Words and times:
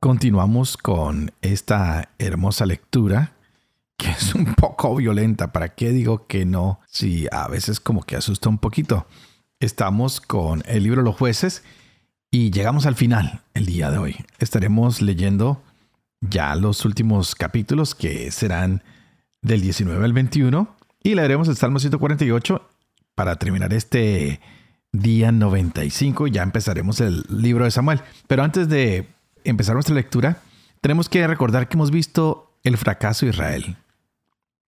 Continuamos 0.00 0.76
con 0.76 1.32
esta 1.40 2.10
hermosa 2.18 2.66
lectura 2.66 3.32
que 3.96 4.10
es 4.10 4.34
un 4.34 4.54
poco 4.54 4.94
violenta. 4.94 5.52
¿Para 5.52 5.74
qué 5.74 5.90
digo 5.90 6.26
que 6.26 6.44
no? 6.44 6.80
Si 6.86 7.26
a 7.32 7.48
veces 7.48 7.80
como 7.80 8.02
que 8.02 8.16
asusta 8.16 8.48
un 8.48 8.58
poquito. 8.58 9.06
Estamos 9.58 10.20
con 10.20 10.62
el 10.66 10.82
libro 10.82 11.02
Los 11.02 11.16
jueces 11.16 11.64
y 12.30 12.50
llegamos 12.50 12.84
al 12.84 12.94
final 12.94 13.40
el 13.54 13.64
día 13.64 13.90
de 13.90 13.98
hoy. 13.98 14.16
Estaremos 14.38 15.00
leyendo 15.00 15.62
ya 16.20 16.54
los 16.56 16.84
últimos 16.84 17.34
capítulos 17.34 17.94
que 17.94 18.30
serán 18.30 18.82
del 19.40 19.62
19 19.62 20.04
al 20.04 20.12
21 20.12 20.76
y 21.02 21.14
leeremos 21.14 21.48
el 21.48 21.56
Salmo 21.56 21.78
148 21.78 22.68
para 23.14 23.36
terminar 23.36 23.72
este 23.72 24.40
día 24.92 25.32
95. 25.32 26.26
Ya 26.26 26.42
empezaremos 26.42 27.00
el 27.00 27.24
libro 27.30 27.64
de 27.64 27.70
Samuel. 27.70 28.02
Pero 28.26 28.42
antes 28.42 28.68
de 28.68 29.08
empezar 29.48 29.74
nuestra 29.74 29.94
lectura, 29.94 30.38
tenemos 30.80 31.08
que 31.08 31.26
recordar 31.26 31.68
que 31.68 31.76
hemos 31.76 31.90
visto 31.90 32.58
el 32.62 32.76
fracaso 32.76 33.26
de 33.26 33.30
Israel. 33.30 33.76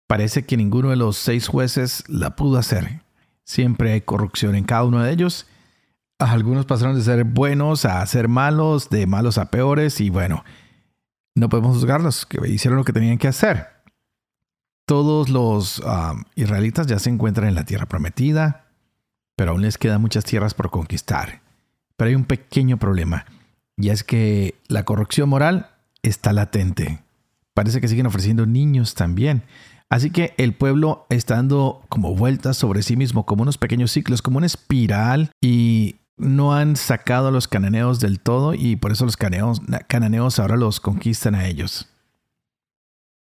Parece 0.08 0.46
que 0.46 0.58
ninguno 0.58 0.90
de 0.90 0.96
los 0.96 1.18
seis 1.18 1.48
jueces 1.48 2.04
la 2.08 2.36
pudo 2.36 2.58
hacer. 2.58 3.02
Siempre 3.44 3.94
hay 3.94 4.02
corrupción 4.02 4.56
en 4.56 4.64
cada 4.64 4.86
uno 4.86 5.04
de 5.04 5.12
ellos. 5.12 5.48
Algunos 6.20 6.66
pasaron 6.66 6.96
de 6.96 7.02
ser 7.02 7.24
buenos 7.24 7.86
a 7.86 8.06
ser 8.06 8.28
malos, 8.28 8.90
de 8.90 9.06
malos 9.06 9.38
a 9.38 9.52
peores, 9.52 10.02
y 10.02 10.10
bueno, 10.10 10.44
no 11.36 11.50
podemos 11.50 11.76
juzgarlos, 11.76 12.26
que 12.26 12.40
hicieron 12.50 12.78
lo 12.78 12.86
que 12.86 12.94
tenían 12.94 13.18
que 13.18 13.28
hacer. 13.28 13.68
Todos 14.86 15.30
los 15.30 15.80
um, 15.80 16.24
israelitas 16.36 16.88
ya 16.88 16.98
se 16.98 17.10
encuentran 17.10 17.48
en 17.48 17.56
la 17.56 17.66
tierra 17.66 17.86
prometida, 17.86 18.66
pero 19.36 19.52
aún 19.52 19.62
les 19.62 19.78
quedan 19.78 20.02
muchas 20.02 20.24
tierras 20.24 20.54
por 20.54 20.72
conquistar. 20.72 21.42
Pero 21.96 22.10
hay 22.10 22.16
un 22.16 22.26
pequeño 22.26 22.78
problema. 22.78 23.26
Y 23.78 23.90
es 23.90 24.04
que 24.04 24.56
la 24.68 24.84
corrupción 24.84 25.30
moral 25.30 25.70
está 26.02 26.34
latente. 26.34 27.04
Parece 27.54 27.80
que 27.80 27.88
siguen 27.88 28.08
ofreciendo 28.08 28.46
niños 28.46 28.96
también. 28.96 29.44
Así 29.90 30.10
que 30.10 30.34
el 30.38 30.54
pueblo 30.54 31.06
está 31.10 31.36
dando 31.36 31.84
como 31.88 32.16
vueltas 32.16 32.58
sobre 32.58 32.84
sí 32.84 32.98
mismo, 32.98 33.26
como 33.26 33.44
unos 33.44 33.58
pequeños 33.58 33.92
ciclos, 33.92 34.22
como 34.22 34.38
una 34.38 34.48
espiral, 34.48 35.32
y 35.42 35.96
no 36.18 36.54
han 36.54 36.76
sacado 36.76 37.30
a 37.30 37.32
los 37.32 37.48
cananeos 37.48 38.00
del 38.00 38.20
todo, 38.20 38.54
y 38.54 38.76
por 38.76 38.92
eso 38.92 39.06
los 39.06 39.16
cananeos, 39.16 39.62
cananeos 39.88 40.40
ahora 40.40 40.58
los 40.58 40.80
conquistan 40.80 41.36
a 41.36 41.48
ellos. 41.48 41.88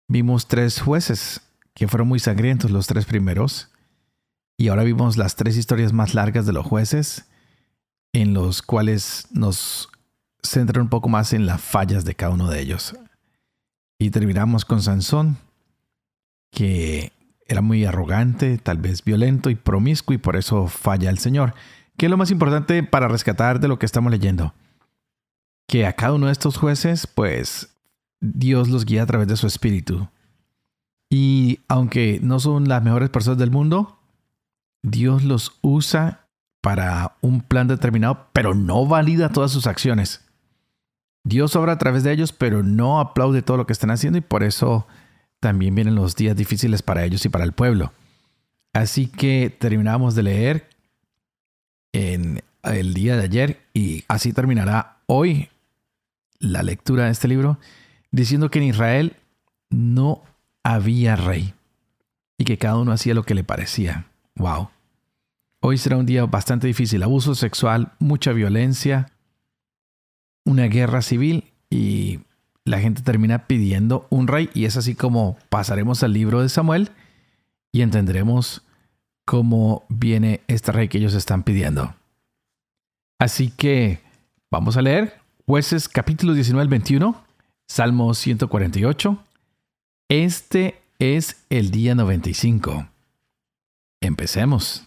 Vimos 0.06 0.46
tres 0.46 0.80
jueces 0.80 1.40
que 1.74 1.88
fueron 1.88 2.06
muy 2.06 2.20
sangrientos 2.20 2.70
los 2.70 2.86
tres 2.86 3.04
primeros, 3.04 3.70
y 4.56 4.68
ahora 4.68 4.84
vimos 4.84 5.16
las 5.16 5.34
tres 5.34 5.56
historias 5.56 5.92
más 5.92 6.14
largas 6.14 6.46
de 6.46 6.52
los 6.52 6.64
jueces, 6.64 7.24
en 8.12 8.32
los 8.32 8.62
cuales 8.62 9.26
nos 9.32 9.88
centra 10.44 10.80
un 10.80 10.88
poco 10.88 11.08
más 11.08 11.32
en 11.32 11.46
las 11.46 11.60
fallas 11.60 12.04
de 12.04 12.14
cada 12.14 12.32
uno 12.32 12.48
de 12.48 12.60
ellos. 12.60 12.94
Y 13.98 14.10
terminamos 14.10 14.64
con 14.64 14.82
Sansón, 14.82 15.38
que 16.50 17.12
era 17.46 17.60
muy 17.60 17.84
arrogante, 17.84 18.58
tal 18.58 18.78
vez 18.78 19.04
violento 19.04 19.50
y 19.50 19.54
promiscuo 19.54 20.14
y 20.14 20.18
por 20.18 20.36
eso 20.36 20.68
falla 20.68 21.10
el 21.10 21.18
Señor. 21.18 21.54
¿Qué 21.96 22.06
es 22.06 22.10
lo 22.10 22.16
más 22.16 22.30
importante 22.30 22.83
para 22.83 23.08
rescatar 23.08 23.60
de 23.60 23.68
lo 23.68 23.78
que 23.78 23.86
estamos 23.86 24.10
leyendo? 24.10 24.54
Que 25.66 25.86
a 25.86 25.94
cada 25.94 26.14
uno 26.14 26.27
de 26.27 26.33
estos 26.33 26.56
jueces, 26.56 27.06
pues 27.06 27.74
Dios 28.20 28.68
los 28.68 28.84
guía 28.84 29.02
a 29.02 29.06
través 29.06 29.28
de 29.28 29.36
su 29.36 29.46
espíritu. 29.46 30.08
Y 31.10 31.60
aunque 31.68 32.18
no 32.22 32.40
son 32.40 32.68
las 32.68 32.83
mejores 32.83 33.10
personas 33.10 33.38
del 33.38 33.50
mundo, 33.50 33.98
Dios 34.83 35.22
los 35.22 35.58
usa 35.62 36.27
para 36.60 37.16
un 37.20 37.40
plan 37.42 37.68
determinado, 37.68 38.28
pero 38.33 38.54
no 38.54 38.86
valida 38.86 39.30
todas 39.30 39.52
sus 39.52 39.66
acciones. 39.66 40.23
Dios 41.24 41.57
obra 41.57 41.73
a 41.73 41.79
través 41.79 42.05
de 42.05 42.12
ellos, 42.12 42.33
pero 42.33 42.62
no 42.62 43.01
aplaude 43.01 43.42
todo 43.42 43.57
lo 43.57 43.67
que 43.67 43.73
están 43.73 43.90
haciendo 43.90 44.18
y 44.18 44.20
por 44.20 44.42
eso 44.42 44.86
también 45.40 45.74
vienen 45.74 45.95
los 45.95 46.17
días 46.17 46.36
difíciles 46.36 46.83
para 46.83 47.05
ellos 47.05 47.24
y 47.24 47.30
para 47.30 47.45
el 47.45 47.52
pueblo. 47.52 47.92
Así 48.74 49.07
que 49.07 49.55
terminamos 49.58 50.14
de 50.14 50.23
leer 50.23 50.68
en 51.92 52.42
el 52.63 52.92
día 52.92 53.17
de 53.17 53.24
ayer 53.24 53.61
y 53.73 54.05
así 54.08 54.33
terminará 54.33 54.98
hoy 55.07 55.48
la 56.39 56.63
lectura 56.63 57.05
de 57.05 57.11
este 57.11 57.29
libro 57.29 57.58
diciendo 58.11 58.51
que 58.51 58.58
en 58.58 58.67
Israel 58.67 59.17
no 59.70 60.23
había 60.63 61.17
rey 61.17 61.55
y 62.36 62.45
que 62.45 62.58
cada 62.58 62.77
uno 62.77 62.92
hacía 62.92 63.14
lo 63.14 63.24
que 63.24 63.34
le 63.34 63.45
parecía. 63.45 64.07
Wow. 64.36 64.70
Hoy 65.61 65.79
será 65.79 65.96
un 65.96 66.07
día 66.07 66.27
bastante 66.27 66.67
difícil, 66.67 67.02
abuso 67.02 67.34
sexual, 67.34 67.92
mucha 67.98 68.33
violencia, 68.33 69.11
una 70.44 70.64
guerra 70.64 71.02
civil 71.02 71.44
y 71.70 72.20
la 72.64 72.80
gente 72.80 73.02
termina 73.02 73.46
pidiendo 73.46 74.06
un 74.10 74.27
rey 74.27 74.50
y 74.55 74.64
es 74.64 74.77
así 74.77 74.94
como 74.94 75.36
pasaremos 75.48 76.02
al 76.02 76.12
libro 76.12 76.40
de 76.40 76.48
Samuel 76.48 76.90
y 77.72 77.82
entenderemos 77.82 78.62
cómo 79.24 79.84
viene 79.88 80.40
este 80.48 80.72
rey 80.72 80.88
que 80.88 80.98
ellos 80.98 81.14
están 81.14 81.42
pidiendo. 81.42 81.94
Así 83.18 83.50
que 83.50 84.00
vamos 84.50 84.77
a 84.77 84.83
leer 84.83 85.20
jueces 85.46 85.88
capítulo 85.88 86.34
19 86.34 86.62
al 86.62 86.68
21, 86.68 87.24
Salmo 87.68 88.14
148. 88.14 89.18
Este 90.08 90.80
es 90.98 91.44
el 91.50 91.70
día 91.70 91.94
95. 91.94 92.86
Empecemos. 94.00 94.86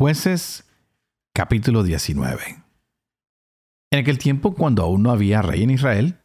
Jueces 0.00 0.64
capítulo 1.32 1.82
19 1.82 2.62
En 3.90 3.98
aquel 3.98 4.18
tiempo, 4.18 4.54
cuando 4.54 4.84
aún 4.84 5.02
no 5.02 5.10
había 5.10 5.42
rey 5.42 5.64
en 5.64 5.70
Israel, 5.70 6.20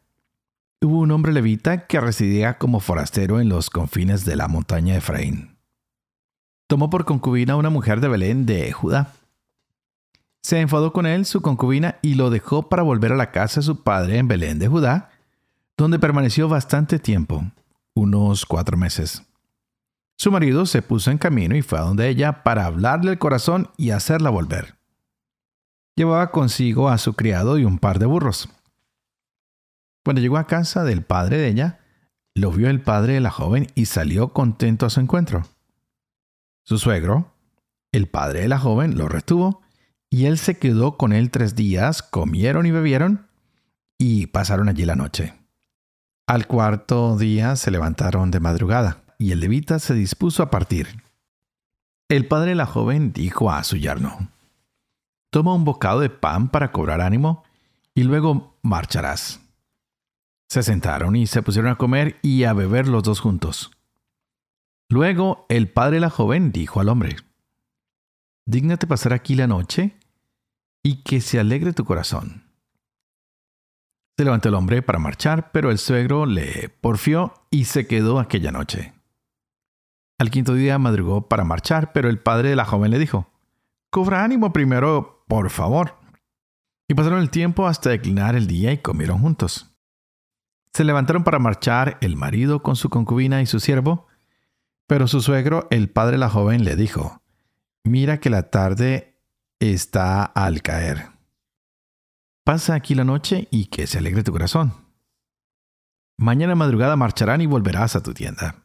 hubo 0.80 1.00
un 1.00 1.10
hombre 1.10 1.34
levita 1.34 1.88
que 1.88 2.00
residía 2.00 2.60
como 2.60 2.80
forastero 2.80 3.40
en 3.40 3.50
los 3.50 3.72
confines 3.72 4.26
de 4.26 4.36
la 4.36 4.48
montaña 4.48 4.94
de 4.94 5.00
Efraín. 5.00 5.58
Tomó 6.68 6.92
por 6.92 7.06
concubina 7.06 7.54
a 7.54 7.56
una 7.56 7.72
mujer 7.72 8.00
de 8.00 8.10
Belén 8.10 8.46
de 8.46 8.72
Judá. 8.72 9.14
Se 10.44 10.60
enfadó 10.60 10.94
con 10.94 11.08
él 11.08 11.26
su 11.26 11.42
concubina 11.42 11.98
y 12.04 12.14
lo 12.14 12.30
dejó 12.30 12.70
para 12.70 12.84
volver 12.84 13.12
a 13.12 13.18
la 13.18 13.32
casa 13.32 13.62
de 13.62 13.66
su 13.66 13.82
padre 13.82 14.20
en 14.20 14.28
Belén 14.28 14.60
de 14.60 14.68
Judá, 14.68 15.10
donde 15.78 15.98
permaneció 15.98 16.48
bastante 16.48 17.00
tiempo, 17.00 17.44
unos 17.96 18.46
cuatro 18.46 18.78
meses. 18.78 19.24
Su 20.18 20.32
marido 20.32 20.66
se 20.66 20.82
puso 20.82 21.12
en 21.12 21.18
camino 21.18 21.56
y 21.56 21.62
fue 21.62 21.80
a 21.80 21.84
donde 21.84 22.08
ella 22.08 22.44
para 22.44 22.66
hablarle 22.66 23.12
el 23.12 23.20
corazón 23.20 23.70
y 23.78 23.92
hacerla 23.92 24.30
volver. 24.30 24.76
Llevaba 25.96 26.32
consigo 26.32 26.90
a 26.90 26.98
su 26.98 27.14
criado 27.14 27.58
y 27.58 27.66
un 27.66 27.78
par 27.78 28.00
de 28.00 28.06
burros. 28.06 28.50
Cuando 30.04 30.22
llegó 30.22 30.38
a 30.38 30.48
casa 30.48 30.84
del 30.84 31.04
padre 31.04 31.38
de 31.38 31.48
ella, 31.48 31.80
lo 32.36 32.52
vio 32.52 32.70
el 32.70 32.82
padre 32.82 33.14
de 33.14 33.20
la 33.20 33.30
joven 33.30 33.68
y 33.76 33.86
salió 33.86 34.34
contento 34.34 34.86
a 34.86 34.90
su 34.90 35.00
encuentro. 35.00 35.44
Su 36.64 36.78
suegro, 36.78 37.34
el 37.92 38.08
padre 38.08 38.42
de 38.42 38.48
la 38.48 38.60
joven, 38.60 38.98
lo 38.98 39.08
retuvo 39.08 39.62
y 40.10 40.26
él 40.26 40.38
se 40.38 40.58
quedó 40.58 40.98
con 40.98 41.14
él 41.14 41.32
tres 41.32 41.56
días, 41.56 42.02
comieron 42.02 42.66
y 42.66 42.72
bebieron 42.72 43.28
y 43.98 44.28
pasaron 44.28 44.70
allí 44.70 44.86
la 44.86 44.96
noche. 44.96 45.34
Al 46.26 46.48
cuarto 46.48 47.18
día 47.18 47.56
se 47.56 47.72
levantaron 47.72 48.32
de 48.32 48.40
madrugada 48.40 49.03
y 49.24 49.32
el 49.32 49.40
levita 49.40 49.80
se 49.80 49.94
dispuso 49.94 50.44
a 50.44 50.52
partir. 50.52 51.02
El 52.10 52.28
padre 52.28 52.50
de 52.50 52.56
la 52.56 52.66
joven 52.66 53.14
dijo 53.14 53.50
a 53.50 53.64
su 53.64 53.78
yerno, 53.78 54.30
Toma 55.30 55.54
un 55.54 55.64
bocado 55.64 56.02
de 56.02 56.10
pan 56.10 56.50
para 56.50 56.74
cobrar 56.74 57.00
ánimo 57.00 57.46
y 57.96 58.04
luego 58.04 58.58
marcharás. 58.64 59.40
Se 60.50 60.62
sentaron 60.62 61.16
y 61.16 61.26
se 61.26 61.42
pusieron 61.42 61.72
a 61.72 61.78
comer 61.78 62.20
y 62.22 62.44
a 62.44 62.52
beber 62.52 62.90
los 62.90 63.02
dos 63.04 63.22
juntos. 63.22 63.72
Luego 64.90 65.46
el 65.48 65.70
padre 65.70 65.96
de 65.96 66.02
la 66.02 66.10
joven 66.10 66.52
dijo 66.52 66.82
al 66.82 66.90
hombre, 66.90 67.16
Dígnate 68.46 68.88
pasar 68.88 69.14
aquí 69.14 69.36
la 69.36 69.48
noche 69.48 69.98
y 70.84 71.02
que 71.04 71.22
se 71.22 71.40
alegre 71.40 71.72
tu 71.72 71.86
corazón. 71.86 72.44
Se 74.18 74.26
levantó 74.26 74.50
el 74.50 74.56
hombre 74.56 74.82
para 74.82 75.00
marchar, 75.00 75.54
pero 75.54 75.72
el 75.72 75.78
suegro 75.78 76.26
le 76.26 76.68
porfió 76.68 77.34
y 77.50 77.64
se 77.66 77.88
quedó 77.88 78.20
aquella 78.20 78.52
noche. 78.52 78.93
Al 80.24 80.32
quinto 80.32 80.54
día 80.54 80.80
madrugó 80.80 81.28
para 81.28 81.44
marchar, 81.44 81.92
pero 81.92 82.08
el 82.08 82.18
padre 82.18 82.48
de 82.48 82.56
la 82.56 82.64
joven 82.64 82.92
le 82.92 82.98
dijo, 82.98 83.30
Cobra 83.90 84.24
ánimo 84.24 84.54
primero, 84.54 85.26
por 85.28 85.50
favor. 85.50 86.00
Y 86.88 86.94
pasaron 86.94 87.20
el 87.20 87.30
tiempo 87.30 87.68
hasta 87.68 87.90
declinar 87.90 88.38
el 88.38 88.48
día 88.48 88.72
y 88.72 88.78
comieron 88.78 89.20
juntos. 89.20 89.76
Se 90.72 90.86
levantaron 90.86 91.26
para 91.26 91.40
marchar 91.40 91.98
el 92.00 92.16
marido 92.16 92.64
con 92.64 92.78
su 92.78 92.90
concubina 92.90 93.42
y 93.42 93.46
su 93.46 93.60
siervo, 93.60 94.08
pero 94.88 95.10
su 95.10 95.20
suegro, 95.20 95.68
el 95.72 95.90
padre 95.90 96.14
de 96.14 96.20
la 96.20 96.30
joven, 96.30 96.64
le 96.64 96.78
dijo, 96.78 97.22
Mira 97.84 98.22
que 98.22 98.30
la 98.30 98.44
tarde 98.44 99.20
está 99.60 100.24
al 100.24 100.62
caer. 100.62 101.10
Pasa 102.46 102.76
aquí 102.76 102.96
la 102.96 103.04
noche 103.04 103.50
y 103.52 103.66
que 103.66 103.88
se 103.88 103.98
alegre 103.98 104.24
tu 104.24 104.32
corazón. 104.32 104.74
Mañana 106.18 106.56
madrugada 106.56 106.96
marcharán 106.96 107.42
y 107.42 107.46
volverás 107.46 107.98
a 107.98 108.04
tu 108.04 108.14
tienda. 108.14 108.63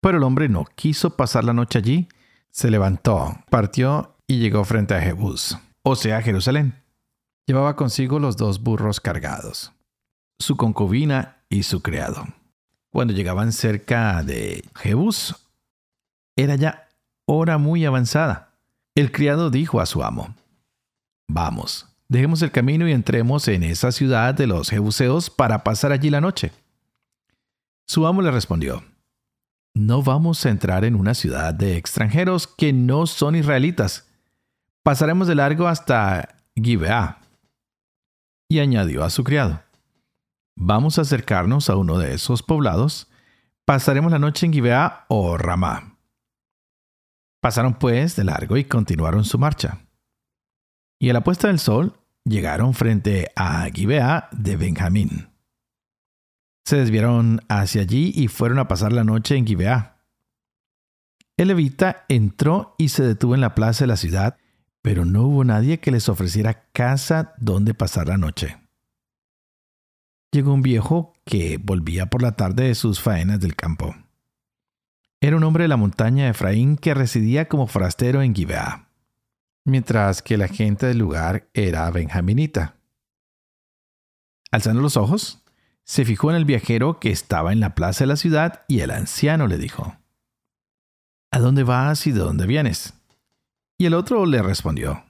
Pero 0.00 0.18
el 0.18 0.24
hombre 0.24 0.48
no 0.48 0.64
quiso 0.74 1.16
pasar 1.16 1.44
la 1.44 1.52
noche 1.52 1.78
allí, 1.78 2.08
se 2.50 2.70
levantó, 2.70 3.36
partió 3.50 4.16
y 4.26 4.38
llegó 4.38 4.64
frente 4.64 4.94
a 4.94 5.00
Jebús, 5.00 5.58
o 5.82 5.96
sea, 5.96 6.22
Jerusalén. 6.22 6.74
Llevaba 7.46 7.76
consigo 7.76 8.18
los 8.18 8.36
dos 8.36 8.62
burros 8.62 9.00
cargados, 9.00 9.72
su 10.38 10.56
concubina 10.56 11.38
y 11.48 11.62
su 11.62 11.82
criado. 11.82 12.26
Cuando 12.90 13.14
llegaban 13.14 13.52
cerca 13.52 14.22
de 14.22 14.64
Jebús, 14.76 15.34
era 16.36 16.56
ya 16.56 16.88
hora 17.26 17.58
muy 17.58 17.84
avanzada. 17.84 18.54
El 18.94 19.12
criado 19.12 19.50
dijo 19.50 19.80
a 19.80 19.86
su 19.86 20.02
amo, 20.02 20.34
Vamos, 21.28 21.86
dejemos 22.08 22.40
el 22.42 22.50
camino 22.50 22.88
y 22.88 22.92
entremos 22.92 23.48
en 23.48 23.62
esa 23.62 23.92
ciudad 23.92 24.34
de 24.34 24.46
los 24.46 24.70
Jebuseos 24.70 25.30
para 25.30 25.62
pasar 25.62 25.92
allí 25.92 26.10
la 26.10 26.20
noche. 26.20 26.52
Su 27.86 28.06
amo 28.06 28.22
le 28.22 28.30
respondió, 28.30 28.82
No 29.78 30.02
vamos 30.02 30.44
a 30.44 30.50
entrar 30.50 30.84
en 30.84 30.96
una 30.96 31.14
ciudad 31.14 31.54
de 31.54 31.76
extranjeros 31.76 32.48
que 32.48 32.72
no 32.72 33.06
son 33.06 33.36
israelitas. 33.36 34.08
Pasaremos 34.82 35.28
de 35.28 35.36
largo 35.36 35.68
hasta 35.68 36.34
Gibeá. 36.56 37.20
Y 38.48 38.58
añadió 38.58 39.04
a 39.04 39.10
su 39.10 39.22
criado, 39.22 39.62
Vamos 40.56 40.98
a 40.98 41.02
acercarnos 41.02 41.70
a 41.70 41.76
uno 41.76 41.96
de 41.96 42.12
esos 42.12 42.42
poblados. 42.42 43.08
Pasaremos 43.64 44.10
la 44.10 44.18
noche 44.18 44.46
en 44.46 44.52
Gibeá 44.52 45.04
o 45.06 45.38
Ramá. 45.38 45.96
Pasaron 47.40 47.74
pues 47.74 48.16
de 48.16 48.24
largo 48.24 48.56
y 48.56 48.64
continuaron 48.64 49.24
su 49.24 49.38
marcha. 49.38 49.86
Y 50.98 51.08
a 51.08 51.12
la 51.12 51.22
puesta 51.22 51.46
del 51.46 51.60
sol 51.60 51.94
llegaron 52.24 52.74
frente 52.74 53.30
a 53.36 53.68
Gibeá 53.72 54.28
de 54.32 54.56
Benjamín. 54.56 55.28
Se 56.68 56.76
desviaron 56.76 57.40
hacia 57.48 57.82
allí 57.82 58.12
y 58.14 58.28
fueron 58.28 58.58
a 58.58 58.68
pasar 58.68 58.92
la 58.92 59.02
noche 59.02 59.36
en 59.36 59.46
Gibeá. 59.46 60.04
El 61.38 61.48
levita 61.48 62.04
entró 62.08 62.74
y 62.76 62.90
se 62.90 63.02
detuvo 63.02 63.34
en 63.34 63.40
la 63.40 63.54
plaza 63.54 63.84
de 63.84 63.88
la 63.88 63.96
ciudad, 63.96 64.36
pero 64.82 65.04
no 65.04 65.22
hubo 65.22 65.44
nadie 65.44 65.80
que 65.80 65.90
les 65.90 66.08
ofreciera 66.08 66.68
casa 66.72 67.32
donde 67.38 67.74
pasar 67.74 68.08
la 68.08 68.18
noche 68.18 68.58
llegó 70.30 70.52
un 70.52 70.62
viejo 70.62 71.14
que 71.24 71.58
volvía 71.58 72.06
por 72.06 72.22
la 72.22 72.32
tarde 72.32 72.64
de 72.64 72.74
sus 72.74 73.00
faenas 73.00 73.40
del 73.40 73.56
campo. 73.56 73.94
Era 75.20 75.36
un 75.36 75.44
hombre 75.44 75.64
de 75.64 75.68
la 75.68 75.76
montaña 75.76 76.24
de 76.24 76.30
Efraín 76.30 76.76
que 76.76 76.94
residía 76.94 77.48
como 77.48 77.66
forastero 77.66 78.22
en 78.22 78.34
Gibeá, 78.34 78.88
mientras 79.64 80.22
que 80.22 80.36
la 80.36 80.48
gente 80.48 80.86
del 80.86 80.98
lugar 80.98 81.48
era 81.54 81.90
benjaminita. 81.90 82.76
Alzando 84.50 84.80
los 84.80 84.96
ojos, 84.96 85.42
se 85.88 86.04
fijó 86.04 86.28
en 86.30 86.36
el 86.36 86.44
viajero 86.44 87.00
que 87.00 87.10
estaba 87.10 87.50
en 87.50 87.60
la 87.60 87.74
plaza 87.74 88.04
de 88.04 88.08
la 88.08 88.16
ciudad 88.16 88.62
y 88.68 88.80
el 88.80 88.90
anciano 88.90 89.46
le 89.46 89.56
dijo, 89.56 89.96
¿A 91.32 91.38
dónde 91.38 91.62
vas 91.62 92.06
y 92.06 92.12
de 92.12 92.20
dónde 92.20 92.46
vienes? 92.46 92.92
Y 93.78 93.86
el 93.86 93.94
otro 93.94 94.26
le 94.26 94.42
respondió, 94.42 95.02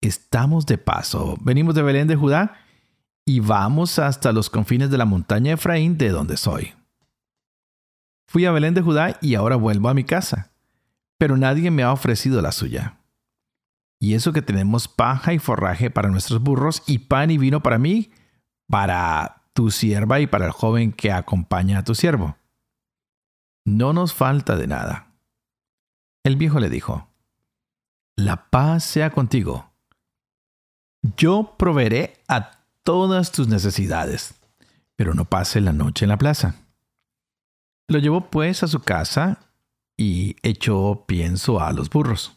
Estamos 0.00 0.64
de 0.64 0.78
paso, 0.78 1.36
venimos 1.42 1.74
de 1.74 1.82
Belén 1.82 2.08
de 2.08 2.16
Judá 2.16 2.54
y 3.26 3.40
vamos 3.40 3.98
hasta 3.98 4.32
los 4.32 4.48
confines 4.48 4.90
de 4.90 4.96
la 4.96 5.04
montaña 5.04 5.52
Efraín, 5.52 5.98
de 5.98 6.08
donde 6.08 6.38
soy. 6.38 6.72
Fui 8.26 8.46
a 8.46 8.52
Belén 8.52 8.72
de 8.72 8.80
Judá 8.80 9.18
y 9.20 9.34
ahora 9.34 9.56
vuelvo 9.56 9.90
a 9.90 9.94
mi 9.94 10.04
casa, 10.04 10.50
pero 11.18 11.36
nadie 11.36 11.70
me 11.70 11.82
ha 11.82 11.92
ofrecido 11.92 12.40
la 12.40 12.52
suya. 12.52 13.00
Y 14.00 14.14
eso 14.14 14.32
que 14.32 14.40
tenemos 14.40 14.88
paja 14.88 15.34
y 15.34 15.38
forraje 15.38 15.90
para 15.90 16.08
nuestros 16.08 16.40
burros 16.40 16.82
y 16.86 17.00
pan 17.00 17.30
y 17.30 17.36
vino 17.36 17.62
para 17.62 17.78
mí, 17.78 18.10
para 18.66 19.43
tu 19.54 19.70
sierva 19.70 20.20
y 20.20 20.26
para 20.26 20.46
el 20.46 20.52
joven 20.52 20.92
que 20.92 21.12
acompaña 21.12 21.78
a 21.78 21.84
tu 21.84 21.94
siervo. 21.94 22.36
No 23.64 23.92
nos 23.94 24.12
falta 24.12 24.56
de 24.56 24.66
nada. 24.66 25.12
El 26.24 26.36
viejo 26.36 26.60
le 26.60 26.68
dijo, 26.68 27.08
La 28.16 28.50
paz 28.50 28.84
sea 28.84 29.10
contigo. 29.10 29.70
Yo 31.16 31.54
proveeré 31.58 32.22
a 32.28 32.50
todas 32.82 33.32
tus 33.32 33.48
necesidades, 33.48 34.34
pero 34.96 35.14
no 35.14 35.24
pase 35.24 35.60
la 35.60 35.72
noche 35.72 36.04
en 36.04 36.10
la 36.10 36.18
plaza. 36.18 36.56
Lo 37.88 37.98
llevó 37.98 38.30
pues 38.30 38.62
a 38.62 38.68
su 38.68 38.80
casa 38.80 39.38
y 39.96 40.36
echó 40.42 41.04
pienso 41.06 41.60
a 41.60 41.72
los 41.72 41.90
burros. 41.90 42.36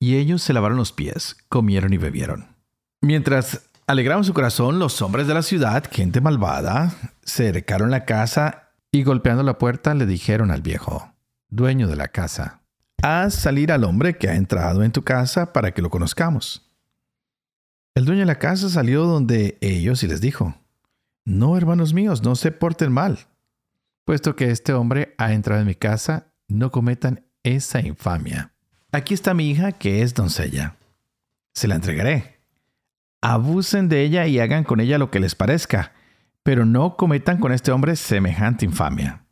Y 0.00 0.16
ellos 0.16 0.42
se 0.42 0.54
lavaron 0.54 0.78
los 0.78 0.92
pies, 0.92 1.36
comieron 1.48 1.92
y 1.92 1.98
bebieron. 1.98 2.56
Mientras 3.02 3.69
alegraban 3.90 4.22
su 4.22 4.34
corazón, 4.34 4.78
los 4.78 5.02
hombres 5.02 5.26
de 5.26 5.34
la 5.34 5.42
ciudad, 5.42 5.82
gente 5.90 6.20
malvada, 6.20 6.94
cercaron 7.24 7.90
la 7.90 8.04
casa 8.04 8.70
y 8.92 9.02
golpeando 9.02 9.42
la 9.42 9.58
puerta 9.58 9.94
le 9.94 10.06
dijeron 10.06 10.52
al 10.52 10.62
viejo, 10.62 11.12
dueño 11.48 11.88
de 11.88 11.96
la 11.96 12.06
casa, 12.06 12.62
haz 13.02 13.34
salir 13.34 13.72
al 13.72 13.82
hombre 13.82 14.16
que 14.16 14.28
ha 14.28 14.36
entrado 14.36 14.84
en 14.84 14.92
tu 14.92 15.02
casa 15.02 15.52
para 15.52 15.72
que 15.72 15.82
lo 15.82 15.90
conozcamos. 15.90 16.70
El 17.96 18.04
dueño 18.04 18.20
de 18.20 18.26
la 18.26 18.38
casa 18.38 18.68
salió 18.68 19.06
donde 19.06 19.58
ellos 19.60 20.04
y 20.04 20.06
les 20.06 20.20
dijo, 20.20 20.54
No, 21.24 21.56
hermanos 21.56 21.92
míos, 21.92 22.22
no 22.22 22.36
se 22.36 22.52
porten 22.52 22.92
mal. 22.92 23.18
Puesto 24.04 24.36
que 24.36 24.52
este 24.52 24.72
hombre 24.72 25.16
ha 25.18 25.32
entrado 25.32 25.62
en 25.62 25.66
mi 25.66 25.74
casa, 25.74 26.32
no 26.46 26.70
cometan 26.70 27.26
esa 27.42 27.80
infamia. 27.80 28.52
Aquí 28.92 29.14
está 29.14 29.34
mi 29.34 29.50
hija 29.50 29.72
que 29.72 30.02
es 30.02 30.14
doncella. 30.14 30.76
Se 31.54 31.66
la 31.66 31.74
entregaré. 31.74 32.39
Abusen 33.22 33.88
de 33.88 34.02
ella 34.02 34.26
y 34.26 34.38
hagan 34.38 34.64
con 34.64 34.80
ella 34.80 34.98
lo 34.98 35.10
que 35.10 35.20
les 35.20 35.34
parezca, 35.34 35.92
pero 36.42 36.64
no 36.64 36.96
cometan 36.96 37.38
con 37.38 37.52
este 37.52 37.70
hombre 37.70 37.96
semejante 37.96 38.64
infamia. 38.64 39.26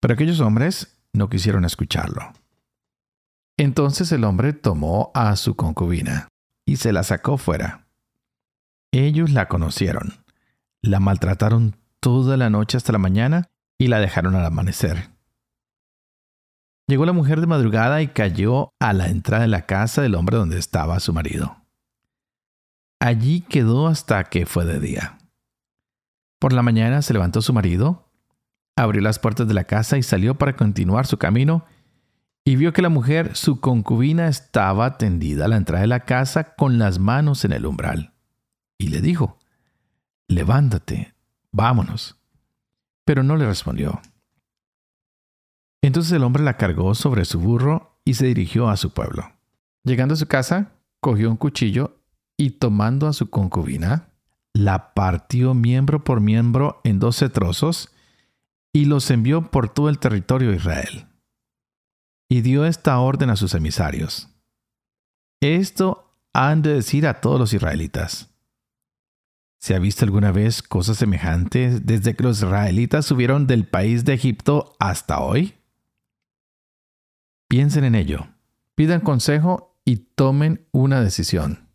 Pero 0.00 0.14
aquellos 0.14 0.40
hombres 0.40 0.98
no 1.12 1.28
quisieron 1.28 1.64
escucharlo. 1.64 2.32
Entonces 3.58 4.10
el 4.12 4.24
hombre 4.24 4.52
tomó 4.52 5.10
a 5.14 5.36
su 5.36 5.56
concubina 5.56 6.28
y 6.66 6.76
se 6.76 6.92
la 6.92 7.02
sacó 7.02 7.36
fuera. 7.36 7.88
Ellos 8.92 9.30
la 9.30 9.48
conocieron, 9.48 10.24
la 10.82 11.00
maltrataron 11.00 11.76
toda 12.00 12.36
la 12.36 12.50
noche 12.50 12.76
hasta 12.76 12.92
la 12.92 12.98
mañana 12.98 13.50
y 13.78 13.88
la 13.88 14.00
dejaron 14.00 14.34
al 14.34 14.46
amanecer. 14.46 15.10
Llegó 16.88 17.04
la 17.04 17.12
mujer 17.12 17.40
de 17.40 17.46
madrugada 17.46 18.02
y 18.02 18.08
cayó 18.08 18.70
a 18.80 18.92
la 18.92 19.08
entrada 19.08 19.42
de 19.42 19.48
la 19.48 19.66
casa 19.66 20.02
del 20.02 20.14
hombre 20.14 20.38
donde 20.38 20.58
estaba 20.58 20.98
su 20.98 21.12
marido. 21.12 21.59
Allí 23.10 23.40
quedó 23.40 23.88
hasta 23.88 24.22
que 24.22 24.46
fue 24.46 24.64
de 24.64 24.78
día. 24.78 25.18
Por 26.38 26.52
la 26.52 26.62
mañana 26.62 27.02
se 27.02 27.12
levantó 27.12 27.42
su 27.42 27.52
marido, 27.52 28.08
abrió 28.76 29.02
las 29.02 29.18
puertas 29.18 29.48
de 29.48 29.54
la 29.54 29.64
casa 29.64 29.98
y 29.98 30.04
salió 30.04 30.36
para 30.36 30.54
continuar 30.54 31.08
su 31.08 31.18
camino 31.18 31.64
y 32.44 32.54
vio 32.54 32.72
que 32.72 32.82
la 32.82 32.88
mujer, 32.88 33.34
su 33.34 33.58
concubina, 33.58 34.28
estaba 34.28 34.96
tendida 34.96 35.46
a 35.46 35.48
la 35.48 35.56
entrada 35.56 35.80
de 35.80 35.88
la 35.88 36.04
casa 36.04 36.54
con 36.54 36.78
las 36.78 37.00
manos 37.00 37.44
en 37.44 37.50
el 37.50 37.66
umbral. 37.66 38.12
Y 38.78 38.90
le 38.90 39.00
dijo, 39.00 39.40
levántate, 40.28 41.12
vámonos. 41.50 42.16
Pero 43.04 43.24
no 43.24 43.34
le 43.34 43.44
respondió. 43.44 44.00
Entonces 45.82 46.12
el 46.12 46.22
hombre 46.22 46.44
la 46.44 46.56
cargó 46.56 46.94
sobre 46.94 47.24
su 47.24 47.40
burro 47.40 47.98
y 48.04 48.14
se 48.14 48.26
dirigió 48.26 48.68
a 48.68 48.76
su 48.76 48.94
pueblo. 48.94 49.32
Llegando 49.82 50.14
a 50.14 50.16
su 50.16 50.28
casa, 50.28 50.74
cogió 51.00 51.28
un 51.28 51.36
cuchillo 51.36 51.99
y 52.40 52.52
tomando 52.52 53.06
a 53.06 53.12
su 53.12 53.28
concubina, 53.28 54.14
la 54.54 54.94
partió 54.94 55.52
miembro 55.52 56.04
por 56.04 56.22
miembro 56.22 56.80
en 56.84 56.98
doce 56.98 57.28
trozos 57.28 57.92
y 58.72 58.86
los 58.86 59.10
envió 59.10 59.50
por 59.50 59.68
todo 59.68 59.90
el 59.90 59.98
territorio 59.98 60.48
de 60.48 60.56
Israel 60.56 61.06
y 62.30 62.40
dio 62.40 62.64
esta 62.64 62.98
orden 62.98 63.28
a 63.28 63.36
sus 63.36 63.52
emisarios. 63.52 64.30
Esto 65.42 66.16
han 66.32 66.62
de 66.62 66.72
decir 66.72 67.06
a 67.06 67.20
todos 67.20 67.38
los 67.38 67.52
israelitas. 67.52 68.30
¿Se 69.58 69.74
ha 69.74 69.78
visto 69.78 70.06
alguna 70.06 70.32
vez 70.32 70.62
cosas 70.62 70.96
semejantes 70.96 71.84
desde 71.84 72.16
que 72.16 72.22
los 72.22 72.38
israelitas 72.38 73.04
subieron 73.04 73.46
del 73.46 73.66
país 73.66 74.06
de 74.06 74.14
Egipto 74.14 74.74
hasta 74.78 75.20
hoy? 75.20 75.56
Piensen 77.50 77.84
en 77.84 77.96
ello, 77.96 78.28
pidan 78.76 79.00
consejo 79.00 79.78
y 79.84 79.96
tomen 79.96 80.66
una 80.72 81.02
decisión. 81.02 81.69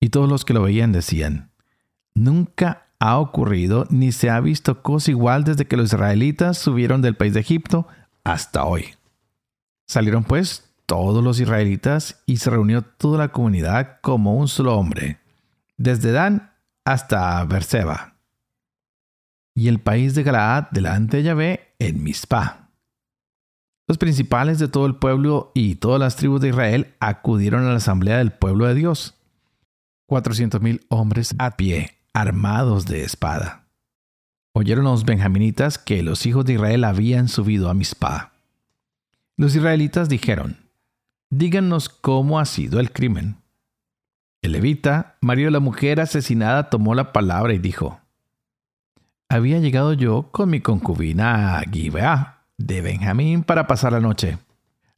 Y 0.00 0.10
todos 0.10 0.28
los 0.28 0.44
que 0.44 0.54
lo 0.54 0.62
veían 0.62 0.92
decían, 0.92 1.50
nunca 2.14 2.86
ha 2.98 3.18
ocurrido 3.18 3.86
ni 3.90 4.12
se 4.12 4.30
ha 4.30 4.40
visto 4.40 4.82
cosa 4.82 5.10
igual 5.10 5.44
desde 5.44 5.66
que 5.66 5.76
los 5.76 5.86
israelitas 5.92 6.58
subieron 6.58 7.02
del 7.02 7.16
país 7.16 7.34
de 7.34 7.40
Egipto 7.40 7.86
hasta 8.24 8.64
hoy. 8.64 8.94
Salieron 9.86 10.24
pues 10.24 10.72
todos 10.86 11.22
los 11.22 11.40
israelitas 11.40 12.22
y 12.26 12.38
se 12.38 12.50
reunió 12.50 12.82
toda 12.82 13.18
la 13.18 13.28
comunidad 13.28 13.98
como 14.00 14.36
un 14.36 14.48
solo 14.48 14.76
hombre, 14.76 15.18
desde 15.76 16.12
Dan 16.12 16.52
hasta 16.84 17.44
Berseba. 17.44 18.14
Y 19.54 19.68
el 19.68 19.80
país 19.80 20.14
de 20.14 20.22
Galaad 20.22 20.70
delante 20.70 21.18
de 21.18 21.22
Yahvé 21.24 21.74
en 21.78 22.02
Mizpah. 22.02 22.70
Los 23.88 23.98
principales 23.98 24.58
de 24.58 24.68
todo 24.68 24.86
el 24.86 24.96
pueblo 24.96 25.52
y 25.54 25.76
todas 25.76 26.00
las 26.00 26.16
tribus 26.16 26.40
de 26.40 26.48
Israel 26.48 26.94
acudieron 26.98 27.64
a 27.64 27.70
la 27.70 27.76
asamblea 27.76 28.18
del 28.18 28.32
pueblo 28.32 28.66
de 28.66 28.74
Dios. 28.74 29.15
Cuatrocientos 30.06 30.60
mil 30.60 30.86
hombres 30.88 31.34
a 31.38 31.56
pie, 31.56 31.98
armados 32.12 32.86
de 32.86 33.02
espada. 33.02 33.64
Oyeron 34.52 34.84
los 34.84 35.04
benjaminitas 35.04 35.78
que 35.78 36.04
los 36.04 36.26
hijos 36.26 36.44
de 36.44 36.52
Israel 36.52 36.84
habían 36.84 37.26
subido 37.28 37.68
a 37.68 37.74
Mizpah. 37.74 38.30
Los 39.36 39.56
israelitas 39.56 40.08
dijeron, 40.08 40.58
díganos 41.28 41.88
cómo 41.88 42.38
ha 42.38 42.44
sido 42.44 42.78
el 42.78 42.92
crimen. 42.92 43.38
El 44.42 44.52
levita, 44.52 45.16
marido 45.20 45.48
de 45.48 45.52
la 45.52 45.60
mujer 45.60 46.00
asesinada, 46.00 46.70
tomó 46.70 46.94
la 46.94 47.12
palabra 47.12 47.52
y 47.52 47.58
dijo, 47.58 48.00
había 49.28 49.58
llegado 49.58 49.92
yo 49.92 50.30
con 50.30 50.50
mi 50.50 50.60
concubina 50.60 51.58
a 51.58 51.62
Gibeá 51.62 52.44
de 52.56 52.80
Benjamín 52.80 53.42
para 53.42 53.66
pasar 53.66 53.92
la 53.92 54.00
noche. 54.00 54.38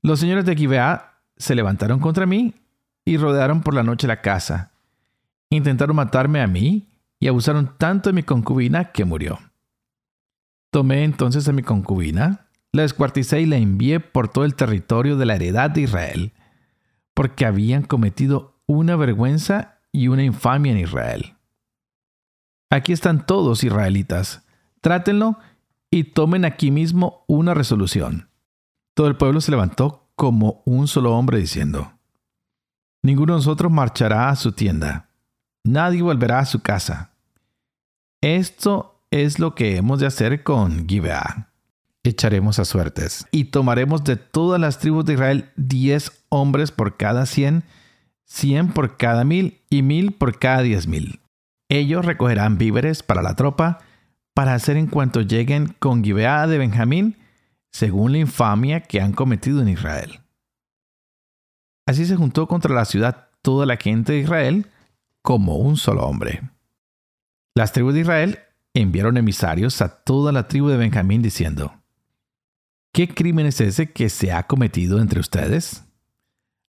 Los 0.02 0.20
señores 0.20 0.44
de 0.44 0.54
Gibeá 0.54 1.14
se 1.38 1.54
levantaron 1.54 1.98
contra 1.98 2.26
mí 2.26 2.54
y 3.06 3.16
rodearon 3.16 3.62
por 3.62 3.72
la 3.72 3.82
noche 3.82 4.06
la 4.06 4.20
casa. 4.20 4.72
Intentaron 5.50 5.96
matarme 5.96 6.40
a 6.40 6.46
mí 6.46 6.88
y 7.20 7.28
abusaron 7.28 7.76
tanto 7.78 8.10
de 8.10 8.14
mi 8.14 8.22
concubina 8.22 8.92
que 8.92 9.04
murió. 9.04 9.38
Tomé 10.70 11.04
entonces 11.04 11.48
a 11.48 11.52
mi 11.52 11.62
concubina, 11.62 12.48
la 12.72 12.82
descuarticé 12.82 13.40
y 13.40 13.46
la 13.46 13.56
envié 13.56 14.00
por 14.00 14.28
todo 14.28 14.44
el 14.44 14.54
territorio 14.54 15.16
de 15.16 15.26
la 15.26 15.36
heredad 15.36 15.70
de 15.70 15.82
Israel, 15.82 16.32
porque 17.14 17.46
habían 17.46 17.82
cometido 17.82 18.60
una 18.66 18.96
vergüenza 18.96 19.80
y 19.92 20.08
una 20.08 20.22
infamia 20.22 20.72
en 20.72 20.78
Israel. 20.78 21.34
Aquí 22.70 22.92
están 22.92 23.24
todos 23.24 23.64
israelitas. 23.64 24.46
Trátenlo 24.82 25.38
y 25.90 26.04
tomen 26.04 26.44
aquí 26.44 26.70
mismo 26.70 27.24
una 27.26 27.54
resolución. 27.54 28.30
Todo 28.94 29.06
el 29.06 29.16
pueblo 29.16 29.40
se 29.40 29.50
levantó 29.50 30.10
como 30.14 30.62
un 30.66 30.86
solo 30.86 31.16
hombre 31.16 31.38
diciendo, 31.38 31.92
Ninguno 33.02 33.34
de 33.34 33.38
nosotros 33.38 33.72
marchará 33.72 34.28
a 34.28 34.36
su 34.36 34.52
tienda, 34.52 35.07
nadie 35.72 36.02
volverá 36.02 36.40
a 36.40 36.46
su 36.46 36.60
casa. 36.60 37.10
Esto 38.20 39.02
es 39.10 39.38
lo 39.38 39.54
que 39.54 39.76
hemos 39.76 40.00
de 40.00 40.06
hacer 40.06 40.42
con 40.42 40.88
Gibeah. 40.88 41.50
Echaremos 42.02 42.58
a 42.58 42.64
suertes 42.64 43.26
y 43.30 43.44
tomaremos 43.44 44.04
de 44.04 44.16
todas 44.16 44.60
las 44.60 44.78
tribus 44.78 45.04
de 45.04 45.14
Israel 45.14 45.50
diez 45.56 46.24
hombres 46.28 46.72
por 46.72 46.96
cada 46.96 47.26
cien, 47.26 47.64
cien 48.24 48.68
por 48.72 48.96
cada 48.96 49.24
mil 49.24 49.60
y 49.68 49.82
mil 49.82 50.12
por 50.12 50.38
cada 50.38 50.62
diez 50.62 50.86
mil. 50.86 51.20
Ellos 51.68 52.04
recogerán 52.04 52.56
víveres 52.56 53.02
para 53.02 53.22
la 53.22 53.34
tropa 53.34 53.80
para 54.34 54.54
hacer 54.54 54.76
en 54.76 54.86
cuanto 54.86 55.20
lleguen 55.20 55.74
con 55.78 56.02
Gibeá 56.02 56.46
de 56.46 56.58
Benjamín, 56.58 57.16
según 57.72 58.12
la 58.12 58.18
infamia 58.18 58.80
que 58.80 59.00
han 59.00 59.12
cometido 59.12 59.60
en 59.60 59.68
Israel. 59.68 60.20
Así 61.86 62.06
se 62.06 62.16
juntó 62.16 62.46
contra 62.46 62.74
la 62.74 62.84
ciudad 62.84 63.28
toda 63.42 63.66
la 63.66 63.76
gente 63.76 64.12
de 64.12 64.20
Israel 64.20 64.66
como 65.28 65.56
un 65.56 65.76
solo 65.76 66.06
hombre. 66.06 66.40
Las 67.54 67.74
tribus 67.74 67.92
de 67.92 68.00
Israel 68.00 68.38
enviaron 68.72 69.18
emisarios 69.18 69.82
a 69.82 70.02
toda 70.02 70.32
la 70.32 70.48
tribu 70.48 70.68
de 70.68 70.78
Benjamín 70.78 71.20
diciendo, 71.20 71.82
¿Qué 72.94 73.12
crimen 73.12 73.44
es 73.44 73.60
ese 73.60 73.92
que 73.92 74.08
se 74.08 74.32
ha 74.32 74.44
cometido 74.44 75.02
entre 75.02 75.20
ustedes? 75.20 75.84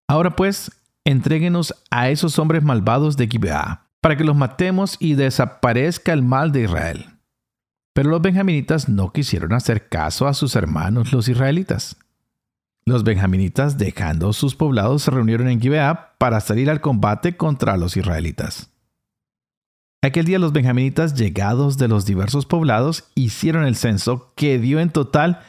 Ahora 0.09 0.35
pues, 0.35 0.71
entréguenos 1.05 1.73
a 1.89 2.09
esos 2.09 2.37
hombres 2.37 2.61
malvados 2.61 3.15
de 3.15 3.29
Gibeá, 3.29 3.87
para 4.01 4.17
que 4.17 4.25
los 4.25 4.35
matemos 4.35 4.97
y 4.99 5.13
desaparezca 5.13 6.11
el 6.11 6.21
mal 6.21 6.51
de 6.51 6.63
Israel. 6.63 7.05
Pero 7.93 8.09
los 8.09 8.21
benjaminitas 8.21 8.89
no 8.89 9.13
quisieron 9.13 9.53
hacer 9.53 9.87
caso 9.87 10.27
a 10.27 10.33
sus 10.33 10.57
hermanos 10.57 11.13
los 11.13 11.29
israelitas. 11.29 11.95
Los 12.89 13.03
benjaminitas, 13.03 13.77
dejando 13.77 14.33
sus 14.33 14.55
poblados, 14.55 15.03
se 15.03 15.11
reunieron 15.11 15.47
en 15.47 15.61
Gibeá 15.61 16.15
para 16.17 16.39
salir 16.39 16.71
al 16.71 16.81
combate 16.81 17.37
contra 17.37 17.77
los 17.77 17.95
israelitas. 17.95 18.71
Aquel 20.01 20.25
día 20.25 20.39
los 20.39 20.53
benjaminitas, 20.53 21.13
llegados 21.13 21.77
de 21.77 21.87
los 21.87 22.07
diversos 22.07 22.47
poblados, 22.47 23.11
hicieron 23.13 23.65
el 23.65 23.75
censo 23.75 24.33
que 24.35 24.57
dio 24.57 24.79
en 24.79 24.89
total 24.89 25.39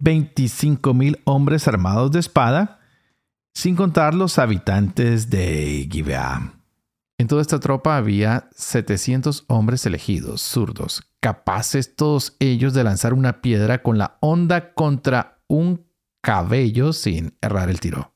25 0.00 0.92
mil 0.92 1.22
hombres 1.24 1.66
armados 1.68 2.12
de 2.12 2.20
espada, 2.20 2.80
sin 3.54 3.76
contar 3.76 4.12
los 4.12 4.38
habitantes 4.38 5.30
de 5.30 5.88
Gibeá. 5.90 6.52
En 7.16 7.28
toda 7.28 7.40
esta 7.40 7.60
tropa 7.60 7.96
había 7.96 8.50
700 8.54 9.46
hombres 9.48 9.86
elegidos, 9.86 10.42
zurdos, 10.42 11.02
capaces 11.20 11.96
todos 11.96 12.36
ellos 12.40 12.74
de 12.74 12.84
lanzar 12.84 13.14
una 13.14 13.40
piedra 13.40 13.82
con 13.82 13.96
la 13.96 14.18
onda 14.20 14.74
contra 14.74 15.38
un 15.48 15.89
cabello 16.20 16.92
sin 16.92 17.36
errar 17.40 17.70
el 17.70 17.80
tiro. 17.80 18.12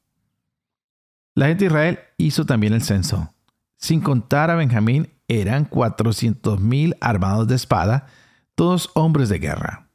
La 1.35 1.47
gente 1.47 1.65
de 1.65 1.67
Israel 1.67 1.99
hizo 2.17 2.47
también 2.47 2.73
el 2.73 2.83
censo. 2.83 3.35
Sin 3.77 4.01
contar 4.01 4.51
a 4.51 4.55
Benjamín, 4.55 5.11
eran 5.29 5.69
400.000 5.69 6.97
armados 7.01 7.49
de 7.49 7.55
espada, 7.55 8.07
todos 8.55 8.91
hombres 8.95 9.29
de 9.29 9.39
guerra. 9.39 9.89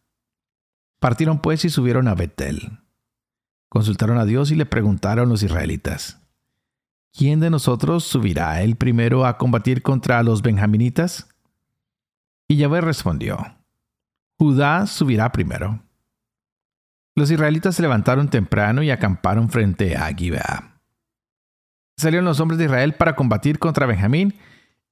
Partieron 0.99 1.39
pues 1.39 1.63
y 1.65 1.69
subieron 1.69 2.07
a 2.07 2.15
Betel. 2.15 2.79
Consultaron 3.69 4.17
a 4.17 4.25
Dios 4.25 4.51
y 4.51 4.55
le 4.55 4.65
preguntaron 4.65 5.29
los 5.29 5.43
israelitas, 5.43 6.19
¿quién 7.13 7.39
de 7.39 7.49
nosotros 7.49 8.03
subirá 8.03 8.61
el 8.63 8.75
primero 8.75 9.25
a 9.25 9.37
combatir 9.37 9.81
contra 9.81 10.21
los 10.23 10.41
benjaminitas? 10.41 11.27
Y 12.47 12.57
Yahvé 12.57 12.81
respondió, 12.81 13.37
Judá 14.37 14.87
subirá 14.87 15.31
primero. 15.31 15.81
Los 17.19 17.31
israelitas 17.31 17.75
se 17.75 17.81
levantaron 17.81 18.29
temprano 18.29 18.81
y 18.81 18.91
acamparon 18.91 19.49
frente 19.49 19.97
a 19.97 20.07
Gibeá. 20.15 20.79
Salieron 21.97 22.23
los 22.23 22.39
hombres 22.39 22.57
de 22.57 22.63
Israel 22.63 22.93
para 22.93 23.17
combatir 23.17 23.59
contra 23.59 23.85
Benjamín 23.85 24.35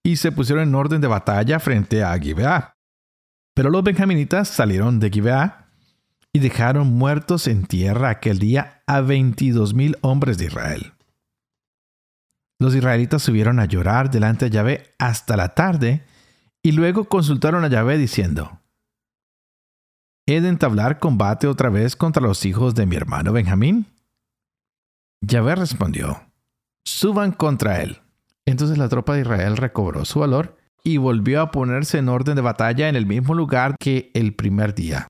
y 0.03 0.17
se 0.17 0.33
pusieron 0.33 0.67
en 0.67 0.75
orden 0.75 0.99
de 0.99 1.07
batalla 1.07 1.57
frente 1.61 2.03
a 2.03 2.19
Gibeá. 2.19 2.75
Pero 3.55 3.69
los 3.69 3.81
benjaminitas 3.81 4.49
salieron 4.49 4.99
de 4.99 5.09
Gibeá 5.09 5.69
y 6.33 6.39
dejaron 6.39 6.87
muertos 6.87 7.47
en 7.47 7.65
tierra 7.65 8.09
aquel 8.09 8.39
día 8.39 8.83
a 8.87 8.99
veintidós 8.99 9.73
mil 9.73 9.95
hombres 10.01 10.37
de 10.37 10.47
Israel. 10.47 10.95
Los 12.59 12.75
israelitas 12.75 13.21
subieron 13.21 13.57
a 13.61 13.65
llorar 13.65 14.11
delante 14.11 14.45
de 14.45 14.51
Yahvé 14.51 14.93
hasta 14.99 15.37
la 15.37 15.55
tarde 15.55 16.03
y 16.61 16.73
luego 16.73 17.05
consultaron 17.05 17.63
a 17.63 17.69
Yahvé 17.69 17.97
diciendo, 17.97 18.59
¿He 20.29 20.41
de 20.41 20.49
entablar 20.49 20.99
combate 20.99 21.47
otra 21.47 21.69
vez 21.69 21.95
contra 21.95 22.21
los 22.21 22.45
hijos 22.45 22.75
de 22.75 22.85
mi 22.85 22.97
hermano 22.97 23.31
Benjamín? 23.31 23.85
Yahvé 25.21 25.55
respondió, 25.55 26.21
suban 26.83 27.31
contra 27.31 27.81
él. 27.81 28.01
Entonces 28.45 28.77
la 28.77 28.89
tropa 28.89 29.13
de 29.13 29.21
Israel 29.21 29.55
recobró 29.55 30.03
su 30.03 30.19
valor 30.19 30.57
y 30.83 30.97
volvió 30.97 31.39
a 31.39 31.51
ponerse 31.51 31.99
en 31.99 32.09
orden 32.09 32.35
de 32.35 32.41
batalla 32.41 32.89
en 32.89 32.97
el 32.97 33.05
mismo 33.05 33.35
lugar 33.35 33.77
que 33.79 34.11
el 34.13 34.35
primer 34.35 34.75
día. 34.75 35.07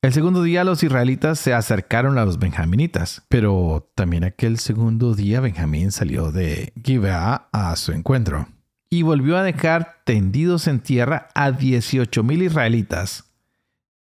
El 0.00 0.14
segundo 0.14 0.42
día 0.42 0.64
los 0.64 0.82
israelitas 0.82 1.38
se 1.38 1.52
acercaron 1.52 2.16
a 2.16 2.24
los 2.24 2.38
benjaminitas, 2.38 3.22
pero 3.28 3.92
también 3.94 4.24
aquel 4.24 4.58
segundo 4.58 5.14
día 5.14 5.40
Benjamín 5.40 5.92
salió 5.92 6.32
de 6.32 6.72
Gibeá 6.82 7.50
a 7.52 7.76
su 7.76 7.92
encuentro 7.92 8.48
y 8.88 9.02
volvió 9.02 9.36
a 9.36 9.42
dejar 9.42 9.96
tendidos 10.06 10.68
en 10.68 10.80
tierra 10.80 11.28
a 11.34 11.50
dieciocho 11.50 12.22
mil 12.22 12.42
israelitas, 12.42 13.33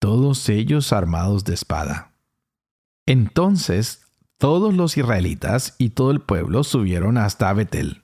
todos 0.01 0.49
ellos 0.49 0.91
armados 0.91 1.45
de 1.45 1.53
espada. 1.53 2.11
Entonces 3.05 4.01
todos 4.37 4.73
los 4.73 4.97
israelitas 4.97 5.75
y 5.77 5.91
todo 5.91 6.11
el 6.11 6.19
pueblo 6.19 6.63
subieron 6.63 7.17
hasta 7.17 7.53
Betel. 7.53 8.01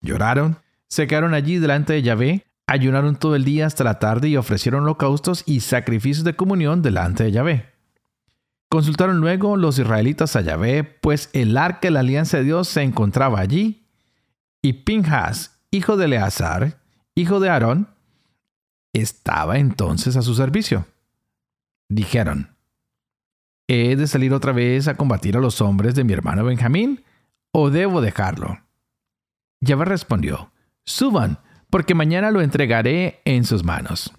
Lloraron, 0.00 0.58
se 0.88 1.06
quedaron 1.06 1.34
allí 1.34 1.58
delante 1.58 1.92
de 1.92 2.02
Yahvé 2.02 2.50
ayunaron 2.70 3.16
todo 3.16 3.34
el 3.34 3.44
día 3.44 3.66
hasta 3.66 3.82
la 3.82 3.98
tarde 3.98 4.28
y 4.28 4.36
ofrecieron 4.36 4.84
holocaustos 4.84 5.42
y 5.44 5.58
sacrificios 5.58 6.22
de 6.22 6.36
comunión 6.36 6.82
delante 6.82 7.24
de 7.24 7.32
Yahvé. 7.32 7.66
Consultaron 8.68 9.18
luego 9.18 9.56
los 9.56 9.80
israelitas 9.80 10.36
a 10.36 10.40
Yahvé, 10.40 10.84
pues 10.84 11.30
el 11.32 11.56
arca 11.56 11.88
de 11.88 11.90
la 11.90 12.00
alianza 12.00 12.36
de 12.36 12.44
Dios 12.44 12.68
se 12.68 12.82
encontraba 12.82 13.40
allí, 13.40 13.88
y 14.62 14.84
Pinjas, 14.84 15.58
hijo 15.72 15.96
de 15.96 16.04
Eleazar, 16.04 16.78
hijo 17.16 17.40
de 17.40 17.48
Aarón, 17.48 17.88
estaba 18.92 19.58
entonces 19.58 20.16
a 20.16 20.22
su 20.22 20.36
servicio. 20.36 20.86
Dijeron, 21.90 22.56
¿he 23.68 23.96
de 23.96 24.06
salir 24.06 24.32
otra 24.32 24.52
vez 24.52 24.86
a 24.86 24.96
combatir 24.96 25.36
a 25.36 25.40
los 25.40 25.60
hombres 25.60 25.96
de 25.96 26.04
mi 26.04 26.12
hermano 26.12 26.44
Benjamín, 26.44 27.04
o 27.52 27.68
debo 27.68 28.00
dejarlo? 28.00 28.60
Yahvé 29.60 29.86
respondió, 29.86 30.52
suban, 30.86 31.40
porque 31.68 31.96
mañana 31.96 32.30
lo 32.30 32.42
entregaré 32.42 33.20
en 33.24 33.44
sus 33.44 33.64
manos. 33.64 34.14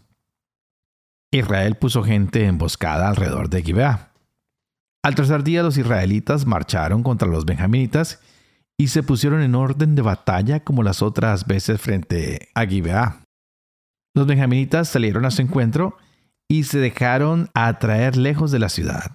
Israel 1.31 1.75
puso 1.75 2.03
gente 2.03 2.45
emboscada 2.45 3.07
alrededor 3.07 3.49
de 3.49 3.63
Gibeá. 3.63 4.11
Al 5.01 5.15
tercer 5.15 5.41
día 5.43 5.63
los 5.63 5.77
israelitas 5.77 6.45
marcharon 6.45 7.03
contra 7.03 7.29
los 7.29 7.45
benjaminitas 7.45 8.19
y 8.77 8.89
se 8.89 9.01
pusieron 9.01 9.41
en 9.41 9.55
orden 9.55 9.95
de 9.95 10.01
batalla 10.01 10.65
como 10.65 10.83
las 10.83 11.01
otras 11.01 11.47
veces 11.47 11.79
frente 11.79 12.49
a 12.53 12.65
Gibeá. 12.65 13.23
Los 14.13 14.27
benjaminitas 14.27 14.89
salieron 14.89 15.23
a 15.23 15.31
su 15.31 15.41
encuentro 15.41 15.95
y 15.97 16.10
se 16.63 16.79
dejaron 16.79 17.49
atraer 17.53 18.17
lejos 18.17 18.51
de 18.51 18.59
la 18.59 18.67
ciudad. 18.67 19.11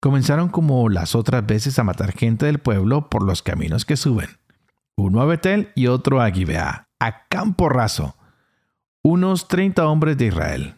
Comenzaron 0.00 0.48
como 0.48 0.88
las 0.88 1.14
otras 1.14 1.46
veces 1.46 1.78
a 1.78 1.84
matar 1.84 2.12
gente 2.12 2.46
del 2.46 2.58
pueblo 2.58 3.08
por 3.08 3.22
los 3.22 3.42
caminos 3.42 3.84
que 3.84 3.96
suben, 3.96 4.28
uno 4.96 5.22
a 5.22 5.26
Betel 5.26 5.70
y 5.74 5.86
otro 5.86 6.20
a 6.20 6.30
Gibeá, 6.30 6.88
a 6.98 7.26
campo 7.28 7.68
raso, 7.68 8.16
unos 9.02 9.48
treinta 9.48 9.86
hombres 9.86 10.18
de 10.18 10.26
Israel. 10.26 10.74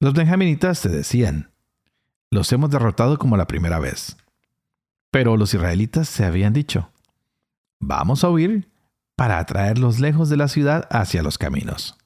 Los 0.00 0.12
benjaminitas 0.12 0.78
se 0.78 0.88
decían, 0.88 1.50
los 2.30 2.52
hemos 2.52 2.70
derrotado 2.70 3.18
como 3.18 3.36
la 3.36 3.46
primera 3.46 3.78
vez. 3.78 4.16
Pero 5.10 5.36
los 5.36 5.54
israelitas 5.54 6.08
se 6.08 6.24
habían 6.24 6.52
dicho, 6.52 6.90
vamos 7.80 8.22
a 8.22 8.28
huir 8.28 8.70
para 9.16 9.38
atraerlos 9.38 10.00
lejos 10.00 10.28
de 10.28 10.36
la 10.36 10.48
ciudad 10.48 10.88
hacia 10.90 11.22
los 11.22 11.38
caminos. 11.38 11.96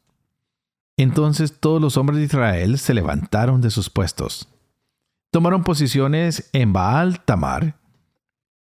Entonces 0.97 1.61
todos 1.61 1.81
los 1.81 1.97
hombres 1.97 2.19
de 2.19 2.25
Israel 2.25 2.79
se 2.79 2.95
levantaron 2.95 3.61
de 3.61 3.71
sus 3.71 3.91
puestos. 3.91 4.49
Tomaron 5.31 5.63
posiciones 5.63 6.49
en 6.53 6.73
Baal 6.73 7.21
Tamar, 7.21 7.77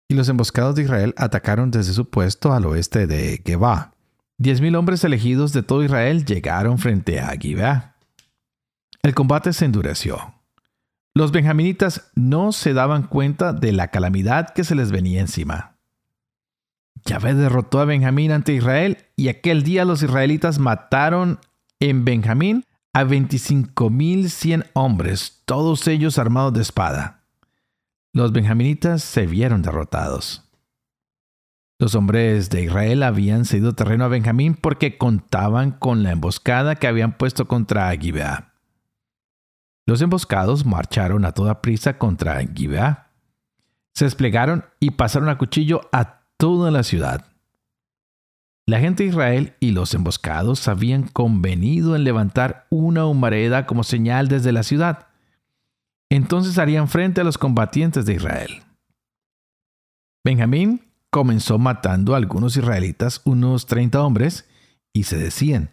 y 0.08 0.14
los 0.14 0.28
emboscados 0.28 0.74
de 0.74 0.82
Israel 0.82 1.14
atacaron 1.16 1.70
desde 1.70 1.92
su 1.92 2.08
puesto 2.08 2.52
al 2.52 2.66
oeste 2.66 3.06
de 3.06 3.42
Geba. 3.44 3.94
Diez 4.38 4.60
mil 4.60 4.76
hombres 4.76 5.04
elegidos 5.04 5.52
de 5.52 5.62
todo 5.62 5.84
Israel 5.84 6.24
llegaron 6.24 6.78
frente 6.78 7.20
a 7.20 7.30
Gibeá. 7.38 7.96
El 9.02 9.14
combate 9.14 9.52
se 9.52 9.64
endureció. 9.64 10.34
Los 11.14 11.30
benjaminitas 11.30 12.10
no 12.14 12.52
se 12.52 12.72
daban 12.72 13.04
cuenta 13.04 13.52
de 13.52 13.72
la 13.72 13.88
calamidad 13.88 14.50
que 14.50 14.64
se 14.64 14.74
les 14.74 14.90
venía 14.90 15.20
encima. 15.20 15.76
Yahvé 17.04 17.34
derrotó 17.34 17.80
a 17.80 17.84
Benjamín 17.84 18.32
ante 18.32 18.54
Israel 18.54 18.98
y 19.14 19.28
aquel 19.28 19.62
día 19.62 19.84
los 19.84 20.02
israelitas 20.02 20.58
mataron 20.58 21.38
en 21.80 22.04
Benjamín 22.04 22.64
a 22.92 23.04
25.100 23.04 24.70
hombres, 24.74 25.42
todos 25.44 25.86
ellos 25.88 26.18
armados 26.18 26.52
de 26.54 26.62
espada. 26.62 27.24
Los 28.12 28.32
benjaminitas 28.32 29.02
se 29.02 29.26
vieron 29.26 29.62
derrotados. 29.62 30.48
Los 31.80 31.96
hombres 31.96 32.50
de 32.50 32.62
Israel 32.62 33.02
habían 33.02 33.44
cedido 33.44 33.74
terreno 33.74 34.04
a 34.04 34.08
Benjamín 34.08 34.54
porque 34.54 34.96
contaban 34.96 35.72
con 35.72 36.04
la 36.04 36.12
emboscada 36.12 36.76
que 36.76 36.86
habían 36.86 37.18
puesto 37.18 37.48
contra 37.48 37.90
Gibeá. 37.96 38.54
Los 39.84 40.00
emboscados 40.00 40.64
marcharon 40.64 41.24
a 41.24 41.32
toda 41.32 41.60
prisa 41.60 41.98
contra 41.98 42.40
Gibeá. 42.46 43.10
Se 43.92 44.04
desplegaron 44.04 44.64
y 44.78 44.92
pasaron 44.92 45.28
a 45.28 45.36
cuchillo 45.36 45.80
a 45.92 46.20
toda 46.36 46.70
la 46.70 46.84
ciudad. 46.84 47.33
La 48.66 48.80
gente 48.80 49.02
de 49.02 49.10
Israel 49.10 49.54
y 49.60 49.72
los 49.72 49.92
emboscados 49.92 50.68
habían 50.68 51.02
convenido 51.02 51.96
en 51.96 52.04
levantar 52.04 52.66
una 52.70 53.04
humareda 53.04 53.66
como 53.66 53.84
señal 53.84 54.28
desde 54.28 54.52
la 54.52 54.62
ciudad. 54.62 55.08
Entonces 56.08 56.58
harían 56.58 56.88
frente 56.88 57.20
a 57.20 57.24
los 57.24 57.36
combatientes 57.36 58.06
de 58.06 58.14
Israel. 58.14 58.62
Benjamín 60.24 60.80
comenzó 61.10 61.58
matando 61.58 62.14
a 62.14 62.16
algunos 62.16 62.56
israelitas, 62.56 63.20
unos 63.24 63.66
30 63.66 64.02
hombres, 64.02 64.48
y 64.94 65.04
se 65.04 65.18
decían, 65.18 65.70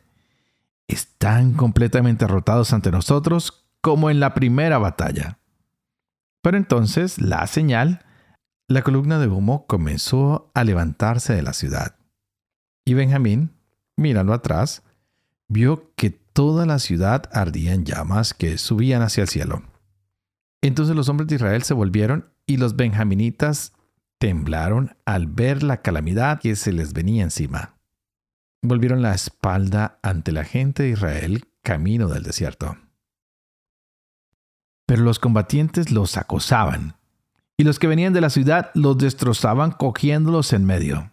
están 0.87 1.53
completamente 1.53 2.25
derrotados 2.25 2.73
ante 2.73 2.91
nosotros 2.91 3.65
como 3.79 4.09
en 4.09 4.19
la 4.19 4.33
primera 4.33 4.77
batalla. 4.77 5.39
Pero 6.41 6.57
entonces 6.57 7.21
la 7.21 7.47
señal, 7.47 8.03
la 8.67 8.81
columna 8.81 9.17
de 9.17 9.27
humo 9.27 9.65
comenzó 9.67 10.51
a 10.53 10.65
levantarse 10.65 11.33
de 11.33 11.41
la 11.41 11.53
ciudad. 11.53 11.95
Y 12.85 12.93
Benjamín, 12.93 13.51
mirando 13.95 14.33
atrás, 14.33 14.83
vio 15.47 15.91
que 15.95 16.09
toda 16.09 16.65
la 16.65 16.79
ciudad 16.79 17.29
ardía 17.33 17.73
en 17.73 17.85
llamas 17.85 18.33
que 18.33 18.57
subían 18.57 19.01
hacia 19.01 19.23
el 19.23 19.29
cielo. 19.29 19.63
Entonces 20.61 20.95
los 20.95 21.09
hombres 21.09 21.27
de 21.27 21.35
Israel 21.35 21.63
se 21.63 21.73
volvieron 21.73 22.29
y 22.45 22.57
los 22.57 22.75
benjaminitas 22.75 23.73
temblaron 24.19 24.95
al 25.05 25.27
ver 25.27 25.63
la 25.63 25.81
calamidad 25.81 26.39
que 26.39 26.55
se 26.55 26.71
les 26.71 26.93
venía 26.93 27.23
encima. 27.23 27.75
Volvieron 28.61 29.01
la 29.01 29.15
espalda 29.15 29.99
ante 30.03 30.31
la 30.31 30.43
gente 30.43 30.83
de 30.83 30.89
Israel 30.89 31.47
camino 31.63 32.07
del 32.07 32.23
desierto. 32.23 32.77
Pero 34.85 35.03
los 35.03 35.19
combatientes 35.19 35.91
los 35.91 36.17
acosaban, 36.17 36.95
y 37.57 37.63
los 37.63 37.79
que 37.79 37.87
venían 37.87 38.13
de 38.13 38.21
la 38.21 38.29
ciudad 38.29 38.71
los 38.73 38.97
destrozaban 38.97 39.71
cogiéndolos 39.71 40.53
en 40.53 40.65
medio. 40.65 41.11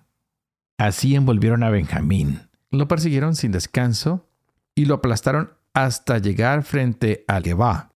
Así 0.79 1.17
envolvieron 1.17 1.64
a 1.64 1.71
Benjamín. 1.71 2.49
Lo 2.71 2.87
persiguieron 2.87 3.35
sin 3.35 3.51
descanso 3.51 4.29
y 4.77 4.85
lo 4.85 4.95
aplastaron 4.95 5.51
hasta 5.75 6.19
llegar 6.19 6.62
frente 6.62 7.25
a 7.27 7.41
Geba, 7.41 7.93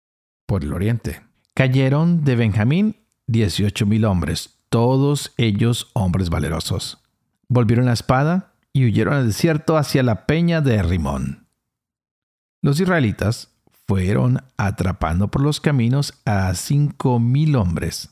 por 0.47 0.65
el 0.65 0.73
oriente. 0.73 1.23
Cayeron 1.55 2.25
de 2.25 2.35
Benjamín 2.35 2.97
dieciocho 3.29 3.87
mil 3.87 4.05
hombres, 4.05 4.59
todos 4.69 5.33
ellos 5.37 5.91
hombres 5.93 6.29
valerosos. 6.29 7.01
Volvieron 7.49 7.87
la 7.87 7.93
espada 7.93 8.55
y 8.73 8.85
huyeron 8.85 9.15
al 9.15 9.27
desierto 9.29 9.77
hacia 9.77 10.03
la 10.03 10.27
peña 10.27 10.61
de 10.61 10.83
Rimón. 10.83 11.47
Los 12.63 12.81
israelitas 12.81 13.53
fueron 13.87 14.43
atrapando 14.57 15.29
por 15.29 15.43
los 15.43 15.61
caminos 15.61 16.21
a 16.25 16.53
cinco 16.55 17.21
mil 17.21 17.55
hombres. 17.55 18.11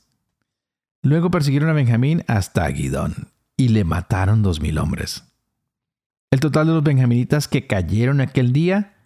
Luego 1.02 1.30
persiguieron 1.30 1.70
a 1.70 1.74
Benjamín 1.74 2.22
hasta 2.28 2.70
Gidón 2.70 3.32
y 3.60 3.68
le 3.68 3.84
mataron 3.84 4.42
dos 4.42 4.58
mil 4.62 4.78
hombres. 4.78 5.22
El 6.30 6.40
total 6.40 6.68
de 6.68 6.72
los 6.72 6.82
benjaminitas 6.82 7.46
que 7.46 7.66
cayeron 7.66 8.22
aquel 8.22 8.54
día 8.54 8.96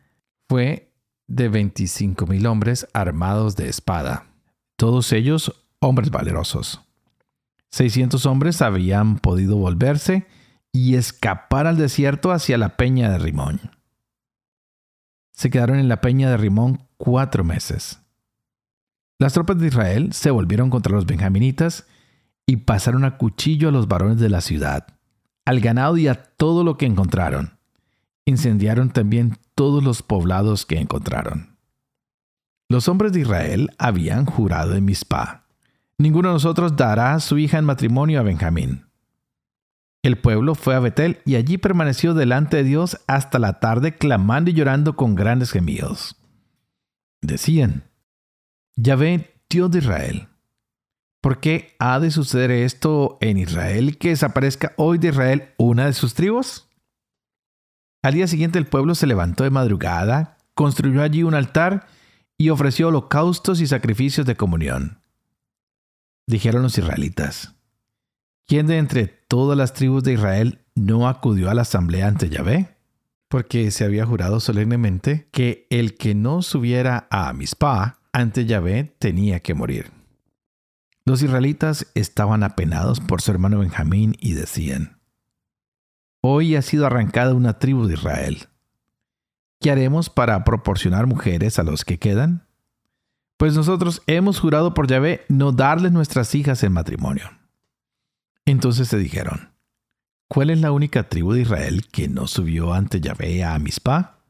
fue 0.48 0.94
de 1.26 1.48
veinticinco 1.48 2.28
mil 2.28 2.46
hombres 2.46 2.86
armados 2.92 3.56
de 3.56 3.68
espada, 3.68 4.28
todos 4.76 5.12
ellos 5.12 5.66
hombres 5.80 6.12
valerosos. 6.12 6.82
Seiscientos 7.72 8.26
hombres 8.26 8.62
habían 8.62 9.18
podido 9.18 9.56
volverse 9.56 10.28
y 10.70 10.94
escapar 10.94 11.66
al 11.66 11.76
desierto 11.76 12.30
hacia 12.30 12.56
la 12.56 12.76
peña 12.76 13.10
de 13.10 13.18
Rimón. 13.18 13.60
Se 15.32 15.50
quedaron 15.50 15.80
en 15.80 15.88
la 15.88 16.00
peña 16.00 16.30
de 16.30 16.36
Rimón 16.36 16.86
cuatro 16.96 17.42
meses. 17.42 17.98
Las 19.18 19.32
tropas 19.32 19.58
de 19.58 19.66
Israel 19.66 20.12
se 20.12 20.30
volvieron 20.30 20.70
contra 20.70 20.94
los 20.94 21.06
benjaminitas 21.06 21.88
y 22.46 22.58
pasaron 22.58 23.04
a 23.04 23.16
cuchillo 23.16 23.68
a 23.68 23.72
los 23.72 23.88
varones 23.88 24.18
de 24.18 24.28
la 24.28 24.40
ciudad, 24.40 24.86
al 25.44 25.60
ganado 25.60 25.96
y 25.96 26.08
a 26.08 26.14
todo 26.14 26.64
lo 26.64 26.76
que 26.76 26.86
encontraron. 26.86 27.58
Incendiaron 28.26 28.90
también 28.90 29.38
todos 29.54 29.82
los 29.82 30.02
poblados 30.02 30.66
que 30.66 30.78
encontraron. 30.78 31.56
Los 32.68 32.88
hombres 32.88 33.12
de 33.12 33.20
Israel 33.20 33.70
habían 33.78 34.24
jurado 34.24 34.74
en 34.74 34.84
Mizpah. 34.84 35.44
Ninguno 35.98 36.28
de 36.28 36.34
nosotros 36.34 36.76
dará 36.76 37.14
a 37.14 37.20
su 37.20 37.38
hija 37.38 37.58
en 37.58 37.64
matrimonio 37.64 38.20
a 38.20 38.22
Benjamín. 38.22 38.86
El 40.02 40.18
pueblo 40.18 40.54
fue 40.54 40.74
a 40.74 40.80
Betel 40.80 41.20
y 41.24 41.36
allí 41.36 41.56
permaneció 41.56 42.12
delante 42.12 42.58
de 42.58 42.64
Dios 42.64 43.00
hasta 43.06 43.38
la 43.38 43.60
tarde 43.60 43.96
clamando 43.96 44.50
y 44.50 44.54
llorando 44.54 44.96
con 44.96 45.14
grandes 45.14 45.50
gemidos. 45.50 46.16
Decían, 47.22 47.84
Yahvé, 48.76 49.40
Dios 49.48 49.70
de 49.70 49.78
Israel, 49.78 50.28
¿Por 51.24 51.40
qué 51.40 51.74
ha 51.78 52.00
de 52.00 52.10
suceder 52.10 52.50
esto 52.50 53.16
en 53.22 53.38
Israel 53.38 53.96
que 53.96 54.10
desaparezca 54.10 54.74
hoy 54.76 54.98
de 54.98 55.08
Israel 55.08 55.54
una 55.56 55.86
de 55.86 55.94
sus 55.94 56.12
tribus? 56.12 56.68
Al 58.02 58.12
día 58.12 58.26
siguiente 58.26 58.58
el 58.58 58.66
pueblo 58.66 58.94
se 58.94 59.06
levantó 59.06 59.42
de 59.42 59.48
madrugada, 59.48 60.36
construyó 60.52 61.02
allí 61.02 61.22
un 61.22 61.32
altar 61.32 61.86
y 62.36 62.50
ofreció 62.50 62.88
holocaustos 62.88 63.62
y 63.62 63.66
sacrificios 63.66 64.26
de 64.26 64.36
comunión. 64.36 65.00
Dijeron 66.26 66.62
los 66.62 66.76
israelitas, 66.76 67.54
¿quién 68.46 68.66
de 68.66 68.76
entre 68.76 69.06
todas 69.06 69.56
las 69.56 69.72
tribus 69.72 70.04
de 70.04 70.12
Israel 70.12 70.60
no 70.74 71.08
acudió 71.08 71.48
a 71.48 71.54
la 71.54 71.62
asamblea 71.62 72.06
ante 72.06 72.28
Yahvé? 72.28 72.76
Porque 73.28 73.70
se 73.70 73.86
había 73.86 74.04
jurado 74.04 74.40
solemnemente 74.40 75.30
que 75.32 75.66
el 75.70 75.94
que 75.94 76.14
no 76.14 76.42
subiera 76.42 77.08
a 77.10 77.32
Mizpah 77.32 78.00
ante 78.12 78.44
Yahvé 78.44 78.94
tenía 78.98 79.40
que 79.40 79.54
morir. 79.54 80.03
Los 81.06 81.22
israelitas 81.22 81.86
estaban 81.94 82.42
apenados 82.42 83.00
por 83.00 83.20
su 83.20 83.30
hermano 83.30 83.58
Benjamín 83.58 84.16
y 84.20 84.32
decían, 84.32 85.00
Hoy 86.22 86.56
ha 86.56 86.62
sido 86.62 86.86
arrancada 86.86 87.34
una 87.34 87.58
tribu 87.58 87.86
de 87.86 87.94
Israel. 87.94 88.48
¿Qué 89.60 89.70
haremos 89.70 90.08
para 90.08 90.42
proporcionar 90.44 91.06
mujeres 91.06 91.58
a 91.58 91.62
los 91.62 91.84
que 91.84 91.98
quedan? 91.98 92.46
Pues 93.36 93.54
nosotros 93.54 94.00
hemos 94.06 94.40
jurado 94.40 94.72
por 94.72 94.86
Yahvé 94.86 95.26
no 95.28 95.52
darles 95.52 95.92
nuestras 95.92 96.34
hijas 96.34 96.62
en 96.62 96.72
matrimonio. 96.72 97.28
Entonces 98.46 98.88
se 98.88 98.96
dijeron, 98.96 99.52
¿cuál 100.28 100.48
es 100.48 100.60
la 100.62 100.72
única 100.72 101.10
tribu 101.10 101.34
de 101.34 101.42
Israel 101.42 101.86
que 101.92 102.08
no 102.08 102.26
subió 102.26 102.72
ante 102.72 103.02
Yahvé 103.02 103.44
a 103.44 103.58
Mizpah? 103.58 104.20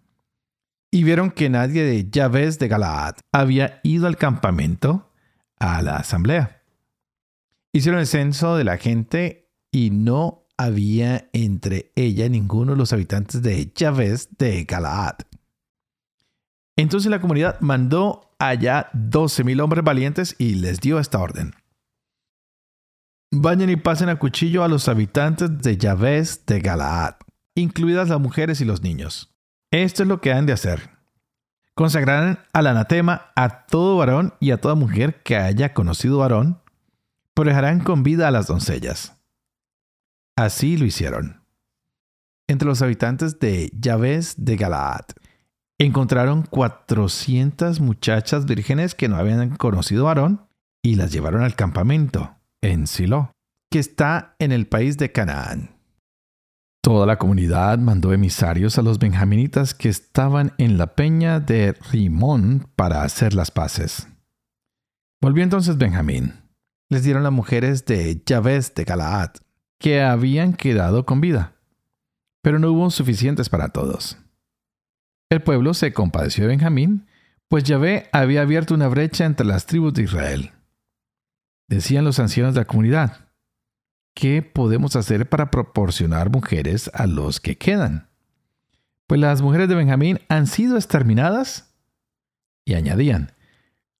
Y 0.91 1.05
vieron 1.05 1.31
que 1.31 1.49
nadie 1.51 1.85
de 1.85 2.11
Yahvé 2.11 2.51
de 2.51 2.67
Galaad 2.67 3.15
había 3.31 3.79
ido 3.85 4.09
al 4.09 4.17
campamento 4.17 5.13
a 5.61 5.81
la 5.83 5.99
asamblea. 5.99 6.64
Hicieron 7.75 7.99
el 7.99 8.07
censo 8.07 8.57
de 8.57 8.63
la 8.63 8.79
gente 8.79 9.51
y 9.73 9.91
no 9.91 10.47
había 10.57 11.29
entre 11.33 11.91
ella 11.97 12.29
ninguno 12.29 12.71
de 12.71 12.79
los 12.79 12.93
habitantes 12.93 13.43
de 13.43 13.73
Yahvéz 13.75 14.29
de 14.39 14.63
Galaad. 14.63 15.17
Entonces 16.77 17.11
la 17.11 17.21
comunidad 17.21 17.59
mandó 17.59 18.37
allá 18.39 18.91
doce 18.93 19.43
mil 19.43 19.61
hombres 19.61 19.83
valientes 19.83 20.37
y 20.39 20.55
les 20.55 20.79
dio 20.79 21.01
esta 21.01 21.19
orden. 21.19 21.53
Vayan 23.33 23.71
y 23.71 23.75
pasen 23.75 24.09
a 24.09 24.21
cuchillo 24.21 24.63
a 24.63 24.69
los 24.69 24.87
habitantes 24.87 25.59
de 25.59 25.77
Yahvéz 25.77 26.47
de 26.47 26.61
Galaad, 26.61 27.17
incluidas 27.57 28.09
las 28.09 28.21
mujeres 28.21 28.61
y 28.61 28.65
los 28.65 28.83
niños. 28.83 29.35
Esto 29.73 30.05
es 30.05 30.09
lo 30.09 30.21
que 30.21 30.33
han 30.33 30.47
de 30.47 30.53
hacer. 30.53 30.91
Consagrarán 31.75 32.39
al 32.53 32.69
anatema 32.69 33.33
a 33.35 33.67
todo 33.67 33.97
varón 33.97 34.35
y 34.39 34.53
a 34.53 34.61
toda 34.61 34.77
mujer 34.77 35.25
que 35.25 35.35
haya 35.35 35.75
conocido 35.75 36.19
varón, 36.19 36.61
pero 37.35 37.49
dejarán 37.49 37.81
con 37.81 38.03
vida 38.03 38.29
a 38.29 38.31
las 38.31 38.47
doncellas. 38.47 39.21
Así 40.37 40.77
lo 40.77 40.85
hicieron. 40.85 41.45
Entre 42.49 42.67
los 42.67 42.83
habitantes 42.83 43.39
de 43.39 43.71
Yahvéz 43.79 44.35
de 44.37 44.57
Galaad, 44.57 45.07
encontraron 45.79 46.43
400 46.43 47.81
muchachas 47.81 48.45
vírgenes 48.45 48.95
que 48.95 49.09
no 49.09 49.17
habían 49.17 49.57
conocido 49.57 50.05
varón 50.05 50.47
y 50.83 50.97
las 50.97 51.13
llevaron 51.13 51.43
al 51.43 51.57
campamento 51.57 52.37
en 52.63 52.87
Silo, 52.87 53.33
que 53.71 53.79
está 53.79 54.37
en 54.39 54.53
el 54.53 54.67
país 54.67 54.99
de 54.99 55.13
Canaán. 55.13 55.75
Toda 56.83 57.07
la 57.07 57.17
comunidad 57.17 57.79
mandó 57.79 58.13
emisarios 58.13 58.77
a 58.77 58.83
los 58.83 58.99
benjaminitas 58.99 59.73
que 59.73 59.89
estaban 59.89 60.53
en 60.59 60.77
la 60.77 60.95
peña 60.95 61.41
de 61.41 61.73
Rimón 61.91 62.69
para 62.77 63.03
hacer 63.03 63.33
las 63.33 63.51
paces. 63.51 64.07
Volvió 65.23 65.43
entonces 65.43 65.79
Benjamín. 65.79 66.44
Les 66.95 67.03
dieron 67.03 67.25
las 67.25 67.33
mujeres 67.33 67.87
de 67.87 68.23
Yahvéz 68.25 68.73
de 68.73 68.85
Galaad, 68.85 69.31
que 69.81 70.01
habían 70.01 70.53
quedado 70.53 71.05
con 71.05 71.21
vida, 71.21 71.57
pero 72.41 72.61
no 72.61 72.71
hubo 72.71 72.89
suficientes 72.89 73.49
para 73.49 73.71
todos. 73.71 74.17
El 75.29 75.43
pueblo 75.43 75.75
se 75.75 75.93
compadeció 75.93 76.45
de 76.45 76.51
Benjamín, 76.51 77.09
pues 77.49 77.65
Yahvé 77.65 78.09
había 78.13 78.43
abierto 78.43 78.75
una 78.75 78.87
brecha 78.87 79.25
entre 79.25 79.45
las 79.45 79.67
tribus 79.67 79.93
de 79.95 80.05
Israel. 80.05 80.53
Decían 81.67 82.05
los 82.05 82.21
ancianos 82.21 82.55
de 82.55 82.61
la 82.61 82.67
comunidad, 82.67 83.27
¿qué 84.15 84.41
podemos 84.43 84.95
hacer 84.95 85.29
para 85.29 85.51
proporcionar 85.51 86.31
mujeres 86.31 86.93
a 86.95 87.09
los 87.09 87.41
que 87.41 87.59
quedan? 87.59 88.09
Pues 89.09 89.21
las 89.21 89.43
mujeres 89.43 89.69
de 89.69 89.75
Benjamín 89.75 90.21
han 90.29 90.47
sido 90.47 90.77
exterminadas. 90.77 91.75
Y 92.65 92.75
añadían, 92.75 93.33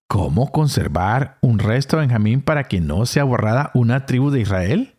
¿cómo 0.07 0.51
conservar 0.51 1.37
un 1.41 1.59
resto 1.59 1.97
de 1.97 2.03
Benjamín 2.03 2.41
para 2.41 2.65
que 2.65 2.79
no 2.79 3.05
sea 3.05 3.23
borrada 3.23 3.71
una 3.73 4.05
tribu 4.05 4.29
de 4.31 4.41
Israel? 4.41 4.95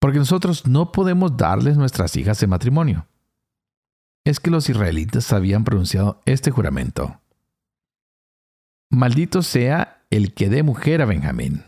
Porque 0.00 0.18
nosotros 0.18 0.66
no 0.66 0.92
podemos 0.92 1.36
darles 1.36 1.76
nuestras 1.76 2.16
hijas 2.16 2.42
en 2.42 2.50
matrimonio. 2.50 3.06
Es 4.24 4.40
que 4.40 4.50
los 4.50 4.68
israelitas 4.68 5.32
habían 5.32 5.64
pronunciado 5.64 6.20
este 6.26 6.50
juramento. 6.50 7.20
Maldito 8.90 9.42
sea 9.42 10.04
el 10.10 10.34
que 10.34 10.48
dé 10.48 10.62
mujer 10.62 11.02
a 11.02 11.06
Benjamín. 11.06 11.64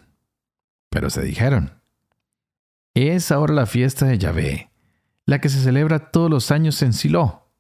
Pero 0.91 1.11
se 1.11 1.23
dijeron, 1.23 1.81
es 2.95 3.33
ahora 3.33 3.55
la 3.55 3.67
fiesta 3.67 4.07
de 4.07 4.19
Yahvé, 4.19 4.71
la 5.27 5.41
que 5.41 5.49
se 5.49 5.61
celebra 5.61 6.11
todos 6.11 6.31
los 6.31 6.51
años 6.51 6.81
en 6.83 6.93
Silo. 6.93 7.51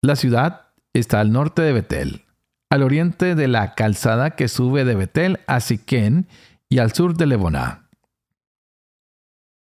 La 0.00 0.16
ciudad 0.16 0.68
está 0.94 1.20
al 1.20 1.32
norte 1.32 1.60
de 1.62 1.72
Betel, 1.72 2.24
al 2.70 2.82
oriente 2.82 3.34
de 3.34 3.48
la 3.48 3.74
calzada 3.74 4.30
que 4.30 4.48
sube 4.48 4.84
de 4.84 4.94
Betel 4.94 5.40
a 5.46 5.60
Siquén 5.60 6.26
y 6.68 6.78
al 6.78 6.92
sur 6.92 7.16
de 7.16 7.26
Leboná. 7.26 7.88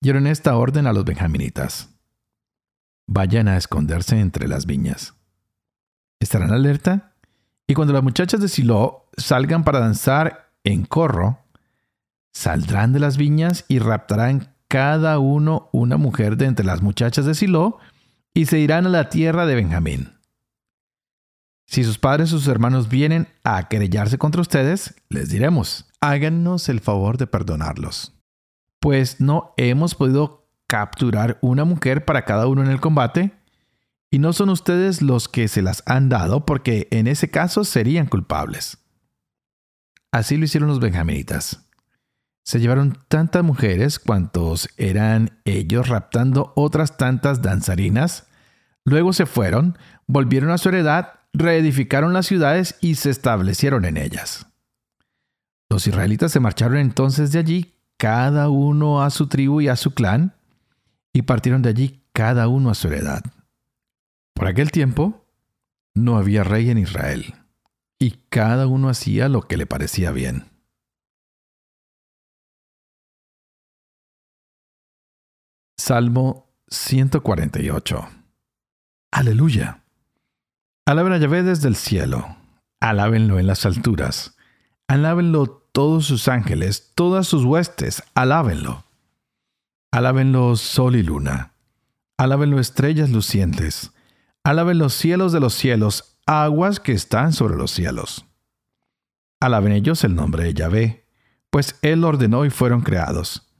Dieron 0.01 0.27
esta 0.27 0.55
orden 0.55 0.87
a 0.87 0.93
los 0.93 1.05
benjaminitas. 1.05 1.89
Vayan 3.07 3.47
a 3.47 3.57
esconderse 3.57 4.19
entre 4.19 4.47
las 4.47 4.65
viñas. 4.65 5.15
Estarán 6.19 6.51
alerta 6.51 7.13
y 7.67 7.73
cuando 7.73 7.93
las 7.93 8.03
muchachas 8.03 8.41
de 8.41 8.47
Silo 8.47 9.09
salgan 9.17 9.63
para 9.63 9.79
danzar 9.79 10.51
en 10.63 10.85
corro, 10.85 11.39
saldrán 12.33 12.93
de 12.93 12.99
las 12.99 13.17
viñas 13.17 13.65
y 13.67 13.79
raptarán 13.79 14.55
cada 14.67 15.19
uno 15.19 15.69
una 15.71 15.97
mujer 15.97 16.37
de 16.37 16.45
entre 16.45 16.65
las 16.65 16.81
muchachas 16.81 17.25
de 17.25 17.35
Silo, 17.35 17.79
y 18.33 18.45
se 18.45 18.59
irán 18.59 18.85
a 18.85 18.89
la 18.89 19.09
tierra 19.09 19.45
de 19.45 19.55
Benjamín. 19.55 20.16
Si 21.67 21.83
sus 21.83 21.99
padres 21.99 22.31
o 22.31 22.39
sus 22.39 22.47
hermanos 22.47 22.87
vienen 22.87 23.27
a 23.43 23.67
querellarse 23.67 24.17
contra 24.17 24.41
ustedes, 24.41 24.95
les 25.09 25.29
diremos, 25.29 25.85
háganos 25.99 26.69
el 26.69 26.79
favor 26.79 27.17
de 27.17 27.27
perdonarlos. 27.27 28.13
Pues 28.79 29.19
no 29.19 29.53
hemos 29.57 29.93
podido 29.93 30.47
capturar 30.67 31.37
una 31.41 31.65
mujer 31.65 32.05
para 32.05 32.23
cada 32.23 32.47
uno 32.47 32.63
en 32.63 32.71
el 32.71 32.79
combate, 32.79 33.33
y 34.09 34.19
no 34.19 34.31
son 34.31 34.49
ustedes 34.49 35.01
los 35.01 35.27
que 35.27 35.49
se 35.49 35.61
las 35.61 35.83
han 35.85 36.07
dado, 36.07 36.45
porque 36.45 36.87
en 36.91 37.07
ese 37.07 37.29
caso 37.29 37.65
serían 37.65 38.07
culpables. 38.07 38.77
Así 40.11 40.37
lo 40.37 40.45
hicieron 40.45 40.69
los 40.69 40.79
benjaminitas. 40.79 41.67
Se 42.43 42.61
llevaron 42.61 42.97
tantas 43.09 43.43
mujeres 43.43 43.99
cuantos 43.99 44.69
eran 44.77 45.41
ellos 45.43 45.89
raptando 45.89 46.53
otras 46.55 46.95
tantas 46.95 47.41
danzarinas. 47.41 48.27
Luego 48.85 49.11
se 49.11 49.25
fueron, 49.25 49.77
volvieron 50.05 50.51
a 50.51 50.57
su 50.57 50.69
heredad, 50.69 51.17
reedificaron 51.33 52.13
las 52.13 52.25
ciudades 52.25 52.75
y 52.81 52.95
se 52.95 53.09
establecieron 53.09 53.85
en 53.85 53.97
ellas. 53.97 54.47
Los 55.69 55.87
israelitas 55.87 56.31
se 56.31 56.39
marcharon 56.39 56.77
entonces 56.77 57.31
de 57.31 57.39
allí, 57.39 57.73
cada 57.97 58.49
uno 58.49 59.01
a 59.01 59.09
su 59.09 59.27
tribu 59.27 59.61
y 59.61 59.67
a 59.67 59.75
su 59.75 59.93
clan, 59.93 60.35
y 61.13 61.23
partieron 61.23 61.61
de 61.61 61.69
allí 61.69 62.03
cada 62.13 62.47
uno 62.47 62.69
a 62.69 62.75
su 62.75 62.87
heredad. 62.87 63.23
Por 64.33 64.47
aquel 64.47 64.71
tiempo 64.71 65.25
no 65.93 66.17
había 66.17 66.43
rey 66.43 66.69
en 66.69 66.77
Israel, 66.77 67.35
y 67.99 68.11
cada 68.29 68.67
uno 68.67 68.89
hacía 68.89 69.29
lo 69.29 69.41
que 69.41 69.57
le 69.57 69.65
parecía 69.65 70.11
bien. 70.11 70.45
Salmo 75.77 76.53
148. 76.69 78.09
Aleluya. 79.11 79.86
Alaben 80.87 81.11
a 81.11 81.17
Yahvé 81.17 81.43
desde 81.43 81.67
el 81.67 81.75
cielo. 81.75 82.37
Alábenlo 82.79 83.39
en 83.39 83.47
las 83.47 83.65
alturas. 83.65 84.37
Alábenlo 84.87 85.47
todos 85.73 86.05
sus 86.05 86.29
ángeles, 86.29 86.93
todas 86.95 87.27
sus 87.27 87.43
huestes. 87.43 88.03
Alábenlo. 88.15 88.85
Alábenlo 89.91 90.55
sol 90.55 90.95
y 90.95 91.03
luna. 91.03 91.51
Alábenlo 92.17 92.57
estrellas 92.61 93.09
lucientes. 93.09 93.91
Alaben 94.45 94.77
los 94.77 94.93
cielos 94.93 95.33
de 95.33 95.41
los 95.41 95.55
cielos, 95.55 96.21
aguas 96.25 96.79
que 96.79 96.93
están 96.93 97.33
sobre 97.33 97.57
los 97.57 97.71
cielos. 97.71 98.25
Alaben 99.41 99.73
ellos 99.73 100.05
el 100.05 100.15
nombre 100.15 100.45
de 100.45 100.53
Yahvé, 100.53 101.05
pues 101.49 101.77
Él 101.81 102.05
ordenó 102.05 102.45
y 102.45 102.49
fueron 102.49 102.79
creados. 102.79 103.53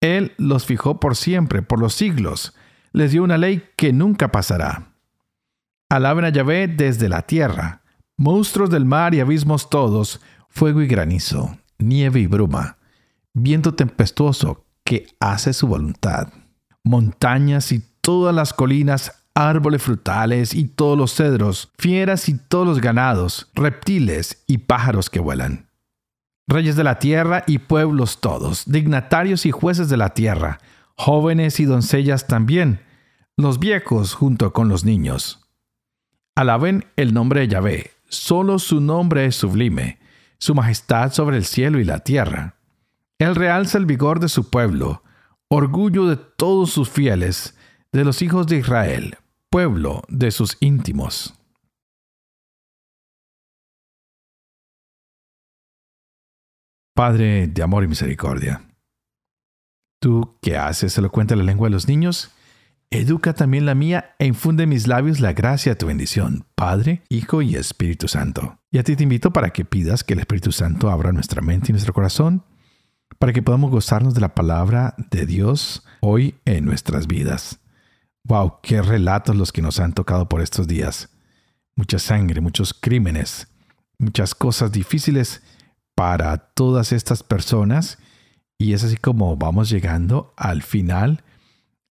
Él 0.00 0.34
los 0.36 0.66
fijó 0.66 0.98
por 0.98 1.14
siempre, 1.14 1.62
por 1.62 1.78
los 1.78 1.94
siglos. 1.94 2.56
Les 2.90 3.12
dio 3.12 3.22
una 3.22 3.38
ley 3.38 3.62
que 3.76 3.92
nunca 3.92 4.32
pasará. 4.32 4.95
Alaben 5.88 6.24
a 6.24 6.30
Yahvé 6.30 6.66
desde 6.66 7.08
la 7.08 7.22
tierra, 7.22 7.82
monstruos 8.16 8.70
del 8.70 8.84
mar 8.84 9.14
y 9.14 9.20
abismos 9.20 9.70
todos, 9.70 10.20
fuego 10.48 10.82
y 10.82 10.88
granizo, 10.88 11.58
nieve 11.78 12.18
y 12.18 12.26
bruma, 12.26 12.78
viento 13.32 13.74
tempestuoso 13.74 14.64
que 14.82 15.06
hace 15.20 15.52
su 15.52 15.68
voluntad, 15.68 16.32
montañas 16.82 17.70
y 17.70 17.84
todas 18.00 18.34
las 18.34 18.52
colinas, 18.52 19.24
árboles 19.36 19.80
frutales 19.80 20.54
y 20.54 20.64
todos 20.64 20.98
los 20.98 21.14
cedros, 21.14 21.70
fieras 21.78 22.28
y 22.28 22.34
todos 22.36 22.66
los 22.66 22.80
ganados, 22.80 23.48
reptiles 23.54 24.42
y 24.48 24.58
pájaros 24.58 25.08
que 25.08 25.20
vuelan. 25.20 25.68
Reyes 26.48 26.74
de 26.74 26.82
la 26.82 26.98
tierra 26.98 27.44
y 27.46 27.58
pueblos 27.58 28.20
todos, 28.20 28.64
dignatarios 28.66 29.46
y 29.46 29.52
jueces 29.52 29.88
de 29.88 29.98
la 29.98 30.14
tierra, 30.14 30.58
jóvenes 30.96 31.60
y 31.60 31.64
doncellas 31.64 32.26
también, 32.26 32.80
los 33.36 33.60
viejos 33.60 34.14
junto 34.14 34.52
con 34.52 34.68
los 34.68 34.84
niños. 34.84 35.45
Alaben 36.36 36.84
el 36.96 37.14
nombre 37.14 37.40
de 37.40 37.48
Yahvé, 37.48 37.92
solo 38.10 38.58
su 38.58 38.82
nombre 38.82 39.24
es 39.24 39.36
sublime, 39.36 39.98
su 40.36 40.54
majestad 40.54 41.10
sobre 41.10 41.38
el 41.38 41.46
cielo 41.46 41.80
y 41.80 41.84
la 41.84 42.00
tierra. 42.00 42.56
Él 43.18 43.34
realza 43.34 43.78
el 43.78 43.86
vigor 43.86 44.20
de 44.20 44.28
su 44.28 44.50
pueblo, 44.50 45.02
orgullo 45.48 46.04
de 46.04 46.16
todos 46.16 46.70
sus 46.70 46.90
fieles, 46.90 47.56
de 47.90 48.04
los 48.04 48.20
hijos 48.20 48.46
de 48.46 48.58
Israel, 48.58 49.16
pueblo 49.48 50.02
de 50.08 50.30
sus 50.30 50.58
íntimos. 50.60 51.32
Padre 56.94 57.46
de 57.46 57.62
amor 57.62 57.82
y 57.82 57.88
misericordia, 57.88 58.62
tú 60.02 60.36
que 60.42 60.58
haces 60.58 60.98
elocuente 60.98 61.34
la 61.34 61.44
lengua 61.44 61.68
de 61.68 61.72
los 61.72 61.88
niños 61.88 62.35
Educa 62.90 63.34
también 63.34 63.66
la 63.66 63.74
mía 63.74 64.14
e 64.18 64.26
infunde 64.26 64.62
en 64.62 64.68
mis 64.68 64.86
labios 64.86 65.18
la 65.18 65.32
gracia 65.32 65.72
de 65.72 65.76
tu 65.76 65.86
bendición, 65.86 66.46
Padre, 66.54 67.02
Hijo 67.08 67.42
y 67.42 67.56
Espíritu 67.56 68.06
Santo. 68.06 68.60
Y 68.70 68.78
a 68.78 68.84
ti 68.84 68.94
te 68.94 69.02
invito 69.02 69.32
para 69.32 69.50
que 69.50 69.64
pidas 69.64 70.04
que 70.04 70.14
el 70.14 70.20
Espíritu 70.20 70.52
Santo 70.52 70.88
abra 70.88 71.10
nuestra 71.10 71.42
mente 71.42 71.68
y 71.68 71.72
nuestro 71.72 71.92
corazón, 71.92 72.44
para 73.18 73.32
que 73.32 73.42
podamos 73.42 73.72
gozarnos 73.72 74.14
de 74.14 74.20
la 74.20 74.34
palabra 74.34 74.94
de 75.10 75.26
Dios 75.26 75.84
hoy 76.00 76.36
en 76.44 76.64
nuestras 76.64 77.08
vidas. 77.08 77.58
¡Wow! 78.24 78.60
¡Qué 78.62 78.80
relatos 78.82 79.34
los 79.34 79.52
que 79.52 79.62
nos 79.62 79.80
han 79.80 79.92
tocado 79.92 80.28
por 80.28 80.40
estos 80.40 80.68
días! 80.68 81.08
Mucha 81.74 81.98
sangre, 81.98 82.40
muchos 82.40 82.72
crímenes, 82.72 83.48
muchas 83.98 84.34
cosas 84.34 84.70
difíciles 84.70 85.42
para 85.96 86.36
todas 86.36 86.92
estas 86.92 87.24
personas. 87.24 87.98
Y 88.58 88.74
es 88.74 88.84
así 88.84 88.96
como 88.96 89.36
vamos 89.36 89.70
llegando 89.70 90.32
al 90.36 90.62
final 90.62 91.24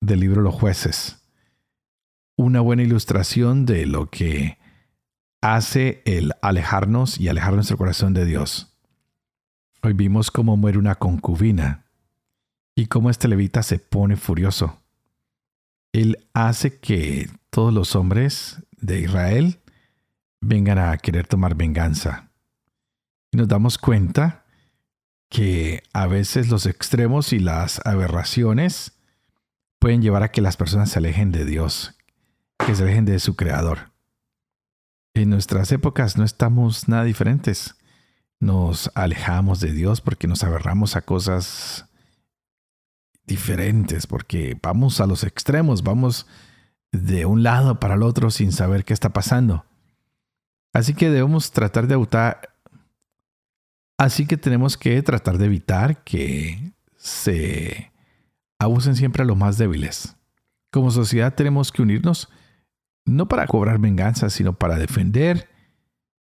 del 0.02 0.20
libro 0.20 0.42
Los 0.42 0.56
jueces. 0.56 1.22
Una 2.38 2.62
buena 2.62 2.84
ilustración 2.84 3.66
de 3.66 3.86
lo 3.86 4.10
que 4.10 4.58
hace 5.42 6.02
el 6.06 6.34
alejarnos 6.42 7.20
y 7.20 7.30
alejar 7.30 7.54
nuestro 7.54 7.78
corazón 7.78 8.14
de 8.14 8.26
Dios. 8.26 8.76
Hoy 9.84 9.94
vimos 9.94 10.32
cómo 10.32 10.58
muere 10.58 10.78
una 10.78 10.96
concubina 10.96 11.86
y 12.76 12.88
cómo 12.88 13.10
este 13.10 13.28
levita 13.28 13.64
se 13.64 13.80
pone 13.80 14.16
furioso. 14.16 14.82
Él 15.94 16.28
hace 16.34 16.80
que 16.80 17.30
todos 17.50 17.74
los 17.74 17.96
hombres 17.96 18.64
de 18.72 19.00
Israel 19.00 19.60
vengan 20.42 20.78
a 20.78 20.98
querer 20.98 21.28
tomar 21.28 21.56
venganza. 21.56 22.32
Y 23.32 23.38
nos 23.38 23.48
damos 23.48 23.78
cuenta 23.78 24.46
que 25.30 25.84
a 25.94 26.08
veces 26.08 26.50
los 26.50 26.66
extremos 26.66 27.34
y 27.34 27.40
las 27.40 27.86
aberraciones 27.86 28.95
pueden 29.86 30.02
llevar 30.02 30.24
a 30.24 30.32
que 30.32 30.42
las 30.42 30.58
personas 30.58 30.90
se 30.90 30.98
alejen 30.98 31.32
de 31.32 31.46
Dios, 31.46 31.94
que 32.66 32.74
se 32.74 32.82
alejen 32.82 33.06
de 33.06 33.20
su 33.20 33.36
Creador. 33.36 33.92
En 35.14 35.30
nuestras 35.30 35.72
épocas 35.72 36.18
no 36.18 36.24
estamos 36.24 36.88
nada 36.88 37.04
diferentes. 37.04 37.76
Nos 38.40 38.90
alejamos 38.96 39.60
de 39.60 39.72
Dios 39.74 40.02
porque 40.02 40.28
nos 40.28 40.44
agarramos 40.44 40.96
a 40.96 41.04
cosas 41.04 41.86
diferentes, 43.28 44.08
porque 44.08 44.58
vamos 44.60 45.00
a 45.02 45.06
los 45.06 45.24
extremos, 45.24 45.84
vamos 45.84 46.26
de 46.92 47.28
un 47.28 47.44
lado 47.44 47.80
para 47.80 47.94
el 47.94 48.02
otro 48.02 48.32
sin 48.32 48.52
saber 48.52 48.86
qué 48.86 48.94
está 48.94 49.14
pasando. 49.14 49.68
Así 50.74 50.96
que 50.96 51.12
debemos 51.12 51.52
tratar 51.52 51.86
de 51.86 51.94
evitar, 51.94 52.56
así 54.00 54.26
que 54.26 54.38
tenemos 54.38 54.78
que 54.78 55.00
tratar 55.04 55.38
de 55.38 55.46
evitar 55.46 56.04
que 56.04 56.74
se 56.98 57.92
abusen 58.60 58.96
siempre 58.96 59.24
a 59.24 59.26
los 59.26 59.38
más 59.38 59.58
débiles. 59.58 60.16
Como 60.72 60.92
sociedad 60.92 61.36
tenemos 61.36 61.72
que 61.72 61.82
unirnos 61.82 62.30
no 63.06 63.28
para 63.28 63.48
cobrar 63.48 63.80
venganza, 63.80 64.30
sino 64.30 64.58
para 64.58 64.78
defender 64.78 65.50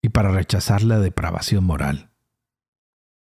y 0.01 0.09
para 0.09 0.31
rechazar 0.31 0.81
la 0.81 0.99
depravación 0.99 1.63
moral. 1.63 2.09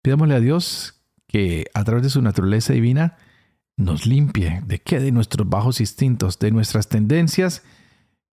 Pidámosle 0.03 0.35
a 0.35 0.39
Dios 0.39 1.01
que 1.27 1.65
a 1.73 1.83
través 1.83 2.03
de 2.03 2.09
su 2.09 2.21
naturaleza 2.21 2.73
divina 2.73 3.17
nos 3.75 4.05
limpie 4.05 4.61
de 4.65 4.79
qué 4.79 4.99
de 4.99 5.11
nuestros 5.11 5.49
bajos 5.49 5.79
instintos, 5.79 6.37
de 6.39 6.51
nuestras 6.51 6.89
tendencias 6.89 7.63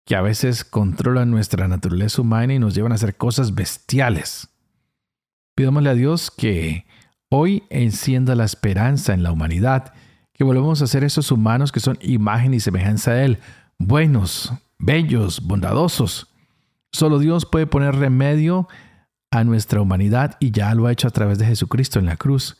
que 0.05 0.15
a 0.15 0.21
veces 0.21 0.63
controlan 0.63 1.31
nuestra 1.31 1.67
naturaleza 1.67 2.21
humana 2.21 2.53
y 2.53 2.59
nos 2.59 2.75
llevan 2.75 2.91
a 2.91 2.95
hacer 2.95 3.15
cosas 3.15 3.55
bestiales. 3.55 4.49
Pidámosle 5.55 5.89
a 5.89 5.93
Dios 5.95 6.31
que 6.31 6.85
hoy 7.29 7.63
encienda 7.69 8.35
la 8.35 8.45
esperanza 8.45 9.13
en 9.13 9.23
la 9.23 9.31
humanidad 9.31 9.93
que 10.35 10.43
volvemos 10.43 10.81
a 10.81 10.87
ser 10.87 11.03
esos 11.03 11.31
humanos 11.31 11.71
que 11.71 11.79
son 11.79 11.97
imagen 12.01 12.53
y 12.53 12.59
semejanza 12.59 13.13
de 13.13 13.25
Él, 13.25 13.39
buenos, 13.79 14.53
bellos, 14.77 15.41
bondadosos. 15.41 16.27
Solo 16.91 17.19
Dios 17.19 17.45
puede 17.45 17.67
poner 17.67 17.95
remedio 17.95 18.67
a 19.31 19.43
nuestra 19.43 19.81
humanidad 19.81 20.35
y 20.39 20.51
ya 20.51 20.73
lo 20.75 20.87
ha 20.87 20.91
hecho 20.91 21.07
a 21.07 21.11
través 21.11 21.39
de 21.39 21.45
Jesucristo 21.45 21.99
en 21.99 22.05
la 22.05 22.17
cruz. 22.17 22.57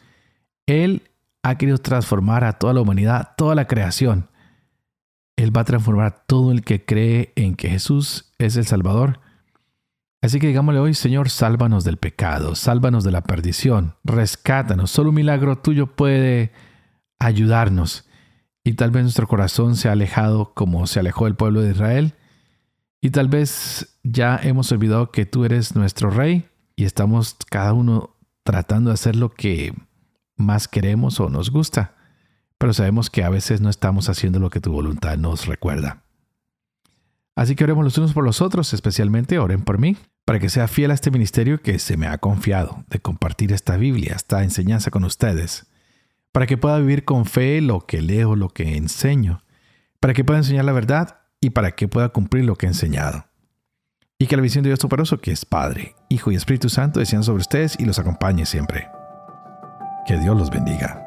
Él 0.65 1.03
ha 1.43 1.57
querido 1.57 1.77
transformar 1.77 2.43
a 2.43 2.53
toda 2.53 2.73
la 2.73 2.81
humanidad, 2.81 3.31
toda 3.38 3.55
la 3.55 3.67
creación. 3.67 4.29
Él 5.35 5.55
va 5.55 5.61
a 5.61 5.65
transformar 5.65 6.05
a 6.05 6.25
todo 6.25 6.51
el 6.51 6.63
que 6.63 6.85
cree 6.85 7.33
en 7.35 7.55
que 7.55 7.69
Jesús 7.69 8.33
es 8.39 8.55
el 8.55 8.65
Salvador. 8.65 9.19
Así 10.21 10.39
que 10.39 10.47
digámosle 10.47 10.79
hoy, 10.79 10.93
Señor, 10.93 11.29
sálvanos 11.29 11.83
del 11.83 11.97
pecado, 11.97 12.55
sálvanos 12.55 13.03
de 13.03 13.11
la 13.11 13.21
perdición, 13.21 13.95
rescátanos. 14.05 14.89
Solo 14.89 15.09
un 15.09 15.15
milagro 15.15 15.57
tuyo 15.57 15.88
puede 15.88 16.51
ayudarnos. 17.19 18.08
Y 18.63 18.73
tal 18.73 18.91
vez 18.91 19.04
nuestro 19.04 19.28
corazón 19.28 19.75
se 19.75 19.89
ha 19.89 19.91
alejado 19.91 20.54
como 20.54 20.88
se 20.88 20.99
alejó 20.99 21.28
el 21.28 21.36
pueblo 21.36 21.62
de 21.62 21.71
Israel. 21.71 22.15
Y 23.01 23.12
tal 23.12 23.28
vez 23.28 23.99
ya 24.04 24.39
hemos 24.41 24.71
olvidado 24.71 25.12
que 25.12 25.25
tú 25.25 25.45
eres 25.45 25.75
nuestro 25.75 26.10
rey 26.10 26.49
y 26.75 26.86
estamos 26.86 27.38
cada 27.49 27.73
uno 27.73 28.17
tratando 28.43 28.89
de 28.89 28.95
hacer 28.95 29.15
lo 29.15 29.34
que 29.34 29.73
más 30.36 30.67
queremos 30.67 31.19
o 31.19 31.30
nos 31.30 31.51
gusta. 31.51 31.95
Pero 32.58 32.73
sabemos 32.73 33.10
que 33.10 33.23
a 33.23 33.30
veces 33.30 33.62
no 33.62 33.69
estamos 33.69 34.10
haciendo 34.10 34.39
lo 34.39 34.49
que 34.49 34.62
tu 34.62 34.71
voluntad 34.71 35.17
nos 35.17 35.45
recuerda. 35.45 36.04
Así 37.36 37.56
que 37.56 37.65
oremos 37.65 37.84
los 37.84 37.97
unos 37.97 38.13
por 38.13 38.23
los 38.23 38.41
otros, 38.41 38.73
especialmente 38.73 39.39
oren 39.39 39.62
por 39.62 39.78
mí, 39.78 39.97
para 40.25 40.39
que 40.39 40.49
sea 40.49 40.67
fiel 40.69 40.91
a 40.91 40.93
este 40.93 41.12
ministerio 41.12 41.62
que 41.62 41.80
se 41.80 41.97
me 41.97 42.08
ha 42.08 42.17
confiado 42.17 42.86
de 42.89 42.99
compartir 42.99 43.51
esta 43.51 43.75
Biblia, 43.75 44.13
esta 44.15 44.41
enseñanza 44.41 44.89
con 44.89 45.04
ustedes 45.04 45.67
para 46.36 46.48
que 46.48 46.58
pueda 46.58 46.80
vivir 46.80 47.06
con 47.06 47.24
fe 47.24 47.62
lo 47.62 47.86
que 47.86 48.02
leo, 48.02 48.36
lo 48.36 48.50
que 48.50 48.76
enseño, 48.76 49.41
para 50.02 50.13
que 50.13 50.26
pueda 50.26 50.39
enseñar 50.39 50.65
la 50.65 50.74
verdad 50.74 51.19
y 51.39 51.52
para 51.52 51.71
que 51.71 51.88
pueda 51.88 52.10
cumplir 52.10 52.43
lo 52.43 52.58
que 52.58 52.65
he 52.65 52.67
enseñado. 52.67 53.28
Y 54.19 54.28
que 54.28 54.36
la 54.36 54.41
visión 54.41 54.62
de 54.62 54.67
Dios 54.67 54.80
Toporoso, 54.80 55.21
que 55.21 55.32
es 55.32 55.45
Padre, 55.45 55.95
Hijo 56.10 56.34
y 56.34 56.36
Espíritu 56.36 56.67
Santo, 56.67 57.00
descienda 57.00 57.24
sobre 57.24 57.39
ustedes 57.39 57.80
y 57.80 57.86
los 57.86 58.00
acompañe 58.00 58.45
siempre. 58.45 58.89
Que 60.06 60.19
Dios 60.19 60.38
los 60.38 60.50
bendiga. 60.50 61.04